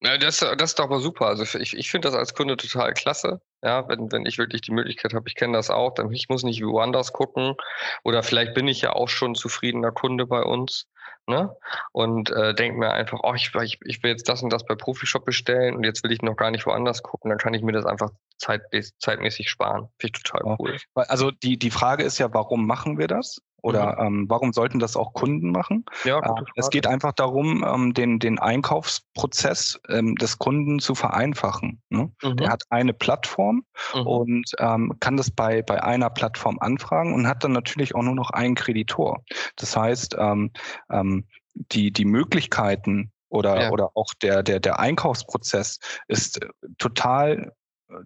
Ja, 0.05 0.19
das, 0.19 0.37
das 0.37 0.71
ist 0.71 0.79
doch 0.79 0.87
mal 0.87 0.99
super. 0.99 1.25
Also 1.25 1.57
ich, 1.57 1.75
ich 1.75 1.89
finde 1.89 2.07
das 2.07 2.15
als 2.15 2.35
Kunde 2.35 2.57
total 2.57 2.93
klasse. 2.93 3.41
Ja, 3.63 3.87
wenn, 3.87 4.11
wenn 4.11 4.27
ich 4.27 4.37
wirklich 4.37 4.61
die 4.61 4.71
Möglichkeit 4.71 5.15
habe, 5.15 5.27
ich 5.27 5.33
kenne 5.33 5.53
das 5.53 5.71
auch, 5.71 5.95
dann 5.95 6.11
ich 6.11 6.29
muss 6.29 6.43
nicht 6.43 6.63
woanders 6.63 7.11
gucken. 7.11 7.55
Oder 8.03 8.21
vielleicht 8.21 8.53
bin 8.53 8.67
ich 8.67 8.81
ja 8.81 8.93
auch 8.93 9.09
schon 9.09 9.33
zufriedener 9.33 9.91
Kunde 9.91 10.27
bei 10.27 10.43
uns. 10.43 10.85
Ne? 11.27 11.55
Und 11.91 12.29
äh, 12.29 12.53
denke 12.53 12.77
mir 12.77 12.93
einfach, 12.93 13.19
oh, 13.23 13.33
ich, 13.33 13.51
ich, 13.55 13.79
ich 13.83 14.03
will 14.03 14.11
jetzt 14.11 14.29
das 14.29 14.43
und 14.43 14.53
das 14.53 14.63
bei 14.63 14.75
Profishop 14.75 15.25
bestellen 15.25 15.75
und 15.75 15.83
jetzt 15.83 16.03
will 16.03 16.11
ich 16.11 16.21
noch 16.21 16.35
gar 16.35 16.51
nicht 16.51 16.67
woanders 16.67 17.01
gucken, 17.01 17.29
dann 17.29 17.39
kann 17.39 17.55
ich 17.55 17.63
mir 17.63 17.71
das 17.71 17.85
einfach 17.85 18.11
zeit, 18.37 18.61
zeitmäßig 18.99 19.49
sparen. 19.49 19.89
Finde 19.97 20.17
ich 20.17 20.23
total 20.23 20.55
cool. 20.59 20.77
Also 20.93 21.31
die, 21.31 21.57
die 21.57 21.71
Frage 21.71 22.03
ist 22.03 22.19
ja, 22.19 22.31
warum 22.31 22.67
machen 22.67 22.99
wir 22.99 23.07
das? 23.07 23.41
Oder 23.65 23.99
mhm. 23.99 24.05
ähm, 24.05 24.25
warum 24.29 24.53
sollten 24.53 24.77
das 24.77 24.95
auch 24.95 25.13
Kunden 25.13 25.49
machen? 25.49 25.85
Ja, 26.03 26.19
äh, 26.19 26.43
es 26.55 26.69
geht 26.69 26.85
einfach 26.85 27.13
darum, 27.13 27.65
ähm, 27.67 27.95
den, 27.95 28.19
den 28.19 28.37
Einkaufsprozess 28.37 29.79
ähm, 29.89 30.13
des 30.17 30.37
Kunden 30.37 30.77
zu 30.77 30.93
vereinfachen. 30.93 31.81
Ne? 31.89 32.11
Mhm. 32.21 32.37
Der 32.37 32.51
hat 32.51 32.61
eine 32.69 32.93
Plattform 32.93 33.65
mhm. 33.95 34.05
und 34.05 34.51
ähm, 34.59 34.93
kann 34.99 35.17
das 35.17 35.31
bei, 35.31 35.63
bei 35.63 35.83
einer 35.83 36.11
Plattform 36.11 36.59
anfragen 36.59 37.15
und 37.15 37.27
hat 37.27 37.43
dann 37.43 37.53
natürlich 37.53 37.95
auch 37.95 38.03
nur 38.03 38.13
noch 38.13 38.29
einen 38.29 38.53
Kreditor. 38.53 39.23
Das 39.55 39.75
heißt, 39.75 40.15
ähm, 40.19 40.51
ähm, 40.91 41.25
die, 41.55 41.91
die 41.91 42.05
Möglichkeiten 42.05 43.11
oder, 43.29 43.63
ja. 43.63 43.71
oder 43.71 43.89
auch 43.95 44.13
der, 44.21 44.43
der, 44.43 44.59
der 44.59 44.79
Einkaufsprozess 44.79 45.79
ist 46.07 46.39
total 46.77 47.51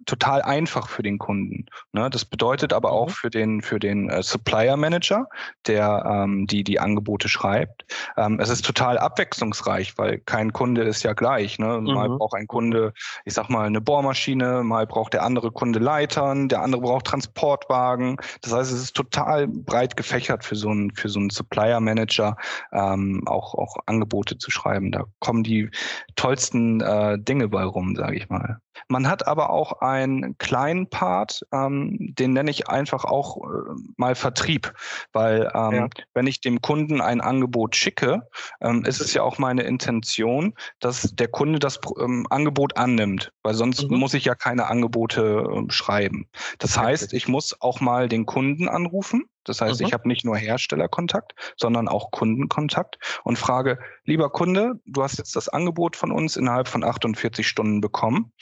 total 0.04 0.42
einfach 0.42 0.88
für 0.88 1.02
den 1.02 1.18
Kunden. 1.18 1.66
Ne? 1.92 2.10
Das 2.10 2.24
bedeutet 2.24 2.72
aber 2.72 2.92
auch 2.92 3.08
mhm. 3.08 3.12
für 3.12 3.30
den, 3.30 3.62
für 3.62 3.78
den 3.78 4.10
äh, 4.10 4.22
Supplier 4.22 4.76
Manager, 4.76 5.26
der 5.66 6.04
ähm, 6.06 6.46
die, 6.46 6.64
die 6.64 6.78
Angebote 6.78 7.28
schreibt. 7.28 7.84
Ähm, 8.16 8.38
es 8.40 8.50
ist 8.50 8.64
total 8.64 8.98
abwechslungsreich, 8.98 9.96
weil 9.96 10.18
kein 10.18 10.52
Kunde 10.52 10.82
ist 10.82 11.02
ja 11.02 11.14
gleich. 11.14 11.58
Ne? 11.58 11.80
Mal 11.80 12.08
mhm. 12.08 12.18
braucht 12.18 12.34
ein 12.34 12.46
Kunde, 12.46 12.92
ich 13.24 13.34
sag 13.34 13.48
mal, 13.48 13.66
eine 13.66 13.80
Bohrmaschine, 13.80 14.62
mal 14.62 14.86
braucht 14.86 15.14
der 15.14 15.22
andere 15.22 15.50
Kunde 15.50 15.78
Leitern, 15.78 16.48
der 16.48 16.62
andere 16.62 16.82
braucht 16.82 17.06
Transportwagen. 17.06 18.16
Das 18.42 18.52
heißt, 18.52 18.72
es 18.72 18.82
ist 18.82 18.96
total 18.96 19.48
breit 19.48 19.96
gefächert 19.96 20.44
für 20.44 20.56
so 20.56 20.68
einen, 20.68 20.94
für 20.94 21.08
so 21.08 21.20
einen 21.20 21.30
Supplier 21.30 21.80
Manager 21.80 22.36
ähm, 22.72 23.22
auch, 23.26 23.54
auch 23.54 23.76
Angebote 23.86 24.36
zu 24.36 24.50
schreiben. 24.50 24.92
Da 24.92 25.04
kommen 25.20 25.42
die 25.42 25.70
tollsten 26.16 26.80
äh, 26.82 27.18
Dinge 27.18 27.48
bei 27.48 27.64
rum, 27.64 27.96
sage 27.96 28.16
ich 28.16 28.28
mal. 28.28 28.60
Man 28.88 29.08
hat 29.08 29.26
aber 29.26 29.50
auch 29.50 29.80
einen 29.80 30.36
kleinen 30.38 30.88
Part, 30.88 31.46
ähm, 31.52 31.96
den 32.00 32.32
nenne 32.32 32.50
ich 32.50 32.68
einfach 32.68 33.04
auch 33.04 33.36
äh, 33.38 33.74
mal 33.96 34.14
Vertrieb, 34.14 34.72
weil 35.12 35.50
ähm, 35.54 35.72
ja. 35.72 35.88
wenn 36.14 36.26
ich 36.26 36.40
dem 36.40 36.60
Kunden 36.60 37.00
ein 37.00 37.20
Angebot 37.20 37.76
schicke, 37.76 38.28
ähm, 38.60 38.84
ist 38.84 39.00
es 39.00 39.14
ja 39.14 39.22
auch 39.22 39.38
meine 39.38 39.62
Intention, 39.62 40.54
dass 40.80 41.14
der 41.14 41.28
Kunde 41.28 41.58
das 41.58 41.80
ähm, 41.98 42.26
Angebot 42.30 42.76
annimmt, 42.76 43.32
weil 43.42 43.54
sonst 43.54 43.90
mhm. 43.90 43.98
muss 43.98 44.14
ich 44.14 44.24
ja 44.24 44.34
keine 44.34 44.66
Angebote 44.66 45.44
äh, 45.44 45.72
schreiben. 45.72 46.28
Das 46.58 46.78
heißt, 46.78 47.12
ich 47.12 47.28
muss 47.28 47.56
auch 47.60 47.80
mal 47.80 48.08
den 48.08 48.26
Kunden 48.26 48.68
anrufen 48.68 49.24
Das 49.44 49.60
heißt, 49.60 49.80
mhm. 49.80 49.86
ich 49.86 49.92
habe 49.92 50.08
nicht 50.08 50.24
nur 50.24 50.36
Herstellerkontakt, 50.36 51.32
sondern 51.56 51.88
auch 51.88 52.10
Kundenkontakt 52.10 52.98
und 53.24 53.38
frage, 53.38 53.78
lieber 54.04 54.30
Kunde, 54.30 54.80
du 54.86 55.02
hast 55.02 55.18
jetzt 55.18 55.36
das 55.36 55.48
Angebot 55.48 55.96
von 55.96 56.12
uns 56.12 56.36
innerhalb 56.36 56.68
von 56.68 56.84
48 56.84 57.46
Stunden 57.46 57.80
bekommen. 57.80 58.32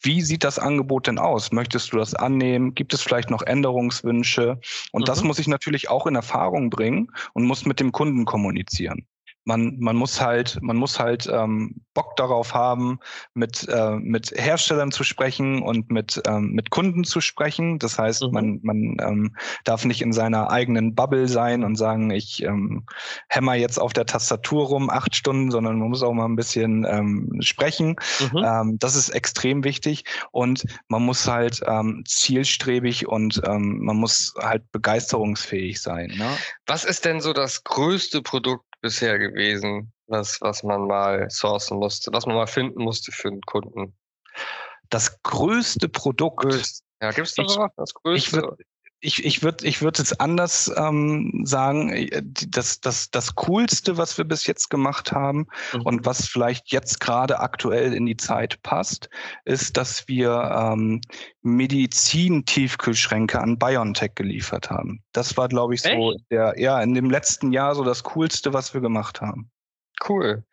Wie 0.00 0.20
sieht 0.20 0.44
das 0.44 0.58
Angebot 0.58 1.06
denn 1.06 1.18
aus? 1.18 1.52
Möchtest 1.52 1.92
du 1.92 1.96
das 1.96 2.14
annehmen? 2.14 2.74
Gibt 2.74 2.94
es 2.94 3.02
vielleicht 3.02 3.30
noch 3.30 3.42
Änderungswünsche? 3.42 4.60
Und 4.92 5.02
mhm. 5.02 5.06
das 5.06 5.22
muss 5.22 5.38
ich 5.38 5.48
natürlich 5.48 5.88
auch 5.88 6.06
in 6.06 6.14
Erfahrung 6.14 6.70
bringen 6.70 7.12
und 7.32 7.44
muss 7.44 7.66
mit 7.66 7.80
dem 7.80 7.92
Kunden 7.92 8.24
kommunizieren 8.24 9.06
man, 9.46 9.76
man 9.78 9.96
muss 9.96 10.20
halt, 10.20 10.58
man 10.60 10.76
muss 10.76 10.98
halt 10.98 11.28
ähm, 11.32 11.76
Bock 11.94 12.16
darauf 12.16 12.52
haben, 12.52 12.98
mit, 13.32 13.66
äh, 13.68 13.92
mit 13.92 14.32
Herstellern 14.36 14.90
zu 14.90 15.04
sprechen 15.04 15.62
und 15.62 15.90
mit, 15.90 16.20
ähm, 16.26 16.50
mit 16.50 16.70
Kunden 16.70 17.04
zu 17.04 17.20
sprechen. 17.20 17.78
Das 17.78 17.96
heißt, 17.98 18.24
mhm. 18.24 18.30
man, 18.32 18.60
man 18.62 18.96
ähm, 19.00 19.36
darf 19.64 19.84
nicht 19.84 20.02
in 20.02 20.12
seiner 20.12 20.50
eigenen 20.50 20.94
Bubble 20.94 21.28
sein 21.28 21.62
und 21.62 21.76
sagen, 21.76 22.10
ich 22.10 22.42
ähm, 22.42 22.84
hämmer 23.28 23.54
jetzt 23.54 23.78
auf 23.78 23.92
der 23.92 24.04
Tastatur 24.04 24.66
rum 24.66 24.90
acht 24.90 25.14
Stunden, 25.14 25.52
sondern 25.52 25.78
man 25.78 25.90
muss 25.90 26.02
auch 26.02 26.12
mal 26.12 26.26
ein 26.26 26.36
bisschen 26.36 26.84
ähm, 26.84 27.38
sprechen. 27.40 27.96
Mhm. 28.32 28.44
Ähm, 28.44 28.78
das 28.80 28.96
ist 28.96 29.10
extrem 29.10 29.62
wichtig 29.62 30.04
und 30.32 30.64
man 30.88 31.02
muss 31.02 31.26
halt 31.28 31.60
ähm, 31.66 32.02
zielstrebig 32.04 33.06
und 33.06 33.40
ähm, 33.46 33.78
man 33.84 33.96
muss 33.96 34.34
halt 34.40 34.70
begeisterungsfähig 34.72 35.80
sein. 35.80 36.12
Ne? 36.16 36.36
Was 36.66 36.84
ist 36.84 37.04
denn 37.04 37.20
so 37.20 37.32
das 37.32 37.62
größte 37.62 38.22
Produkt, 38.22 38.66
bisher 38.80 39.18
gewesen, 39.18 39.92
was, 40.06 40.40
was 40.40 40.62
man 40.62 40.86
mal 40.86 41.28
sourcen 41.30 41.78
musste, 41.78 42.12
was 42.12 42.26
man 42.26 42.36
mal 42.36 42.46
finden 42.46 42.82
musste 42.82 43.12
für 43.12 43.28
einen 43.28 43.42
Kunden? 43.42 43.96
Das 44.90 45.22
größte 45.22 45.88
Produkt. 45.88 46.44
Ja, 47.02 47.10
gibt 47.10 47.26
es 47.26 47.34
da 47.34 47.44
was? 47.44 47.72
Das 47.76 47.94
größte? 47.94 48.56
ich, 48.58 48.66
ich 49.06 49.42
würde 49.42 49.66
ich 49.66 49.82
würd 49.82 49.98
jetzt 49.98 50.20
anders 50.20 50.72
ähm, 50.76 51.42
sagen, 51.44 51.90
äh, 51.90 52.22
das, 52.24 52.80
das, 52.80 53.10
das 53.10 53.34
Coolste, 53.34 53.96
was 53.96 54.18
wir 54.18 54.24
bis 54.24 54.46
jetzt 54.46 54.68
gemacht 54.70 55.12
haben 55.12 55.46
mhm. 55.72 55.82
und 55.82 56.06
was 56.06 56.26
vielleicht 56.26 56.72
jetzt 56.72 57.00
gerade 57.00 57.40
aktuell 57.40 57.92
in 57.92 58.06
die 58.06 58.16
Zeit 58.16 58.60
passt, 58.62 59.08
ist, 59.44 59.76
dass 59.76 60.08
wir 60.08 60.32
ähm, 60.32 61.00
Medizin-Tiefkühlschränke 61.42 63.40
an 63.40 63.58
BioNTech 63.58 64.14
geliefert 64.14 64.70
haben. 64.70 65.02
Das 65.12 65.36
war, 65.36 65.48
glaube 65.48 65.74
ich, 65.74 65.82
so 65.82 66.12
Echt? 66.12 66.24
der, 66.30 66.54
ja, 66.58 66.80
in 66.80 66.94
dem 66.94 67.10
letzten 67.10 67.52
Jahr 67.52 67.74
so 67.74 67.84
das 67.84 68.02
Coolste, 68.02 68.52
was 68.52 68.74
wir 68.74 68.80
gemacht 68.80 69.20
haben. 69.20 69.50
Cool. 70.06 70.44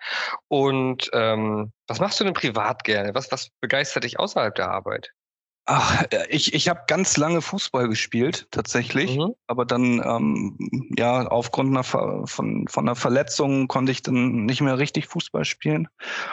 Und 0.47 1.09
ähm, 1.13 1.73
was 1.87 1.99
machst 1.99 2.19
du 2.19 2.23
denn 2.23 2.33
privat 2.33 2.83
gerne? 2.83 3.13
Was, 3.13 3.31
was 3.31 3.49
begeistert 3.59 4.03
dich 4.05 4.19
außerhalb 4.19 4.55
der 4.55 4.69
Arbeit? 4.69 5.11
Ach, 5.65 6.04
äh, 6.12 6.28
ich, 6.30 6.54
ich 6.54 6.67
habe 6.67 6.82
ganz 6.88 7.15
lange 7.15 7.41
Fußball 7.41 7.88
gespielt, 7.88 8.47
tatsächlich. 8.52 9.17
Mhm. 9.17 9.34
Aber 9.47 9.65
dann, 9.65 10.02
ähm, 10.06 10.58
ja, 10.97 11.26
aufgrund 11.28 11.69
einer, 11.69 11.84
von, 11.84 12.67
von 12.67 12.88
einer 12.88 12.95
Verletzung 12.95 13.67
konnte 13.69 13.91
ich 13.93 14.02
dann 14.02 14.45
nicht 14.45 14.62
mehr 14.62 14.78
richtig 14.78 15.08
Fußball 15.08 15.45
spielen. 15.45 15.88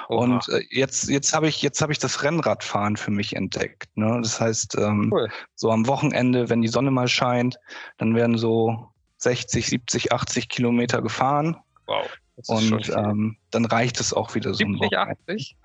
Oha. 0.09 0.25
Und 0.25 0.49
äh, 0.49 0.62
jetzt, 0.71 1.09
jetzt 1.09 1.33
habe 1.33 1.49
ich, 1.49 1.62
jetzt 1.62 1.81
habe 1.81 1.93
ich 1.93 2.01
das 2.01 2.25
Rennradfahren 2.25 2.97
für 2.97 3.12
mich 3.12 3.37
entdeckt. 3.37 3.97
Ne? 3.97 4.19
Das 4.21 4.40
heißt, 4.40 4.77
ähm, 4.79 5.11
cool. 5.12 5.29
so 5.55 5.71
am 5.71 5.87
Wochenende, 5.87 6.49
wenn 6.49 6.62
die 6.62 6.69
Sonne 6.69 6.90
mal 6.90 7.09
scheint, 7.09 7.57
dann 7.99 8.16
werden 8.16 8.37
so 8.37 8.90
60, 9.19 9.66
70, 9.66 10.12
80 10.12 10.49
Kilometer 10.49 11.03
gefahren. 11.03 11.57
Wow. 11.87 12.07
Und 12.46 12.88
ähm, 12.90 13.37
dann 13.50 13.64
reicht 13.64 14.00
es 14.00 14.12
auch 14.12 14.35
wieder 14.35 14.53
so 14.53 14.59
70, 14.59 14.96
80? 14.96 15.57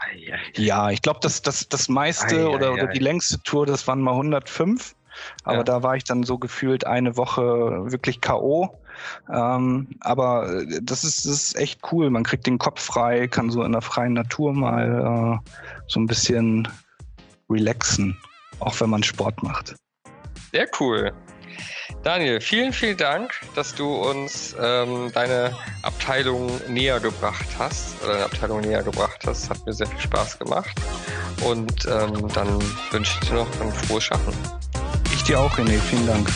Ja, 0.56 0.90
ich 0.90 1.02
glaube, 1.02 1.20
das, 1.22 1.42
das, 1.42 1.68
das 1.70 1.90
meiste 1.90 2.36
ei, 2.36 2.48
oder, 2.48 2.70
ei, 2.70 2.74
oder 2.74 2.88
die 2.88 3.00
längste 3.00 3.42
Tour, 3.44 3.66
das 3.66 3.88
waren 3.88 4.02
mal 4.02 4.12
105. 4.12 4.96
Aber 5.44 5.58
ja. 5.58 5.64
da 5.64 5.84
war 5.84 5.96
ich 5.96 6.04
dann 6.04 6.24
so 6.24 6.38
gefühlt 6.38 6.86
eine 6.86 7.16
Woche 7.18 7.42
wirklich 7.92 8.22
K.O. 8.22 8.78
Ähm, 9.32 9.88
aber 10.02 10.62
äh, 10.62 10.80
das 10.82 11.04
ist, 11.04 11.26
das 11.26 11.34
ist 11.34 11.56
echt 11.56 11.82
cool. 11.92 12.10
Man 12.10 12.24
kriegt 12.24 12.48
den 12.48 12.58
Kopf 12.58 12.82
frei, 12.82 13.28
kann 13.28 13.50
so 13.50 13.64
in 13.64 13.72
der 13.72 13.82
freien 13.82 14.14
Natur 14.14 14.54
mal 14.54 15.42
äh, 15.46 15.52
so 15.88 16.00
ein 16.00 16.08
bisschen 16.08 16.68
relaxen, 17.50 18.18
auch 18.60 18.80
wenn 18.80 18.90
man 18.90 19.04
Sport 19.04 19.42
macht. 19.44 19.76
Sehr 20.52 20.68
cool. 20.80 21.14
Daniel, 22.04 22.40
vielen, 22.40 22.72
vielen 22.72 22.98
Dank, 22.98 23.34
dass 23.56 23.74
du 23.74 23.96
uns 23.96 24.56
ähm, 24.62 25.12
deine 25.14 25.58
Abteilung 25.82 26.52
näher 26.68 27.00
gebracht 27.00 27.48
hast, 27.58 28.02
oder 28.04 28.14
deine 28.14 28.26
Abteilung 28.26 28.62
näher 28.62 28.84
gebracht 28.84 29.24
hast. 29.26 29.50
Hat 29.50 29.66
mir 29.66 29.74
sehr 29.74 29.88
viel 29.88 30.02
Spaß 30.02 30.38
gemacht. 30.38 30.76
Und 31.44 31.86
ähm, 31.86 32.28
dann 32.34 32.62
wünsche 32.92 33.18
ich 33.22 33.30
dir 33.30 33.36
noch 33.36 33.62
ein 33.62 33.72
frohes 33.72 34.04
Schaffen. 34.04 34.34
Ich 35.14 35.24
dir 35.24 35.40
auch, 35.40 35.58
René. 35.58 35.80
Vielen 35.80 36.08
Dank. 36.08 36.30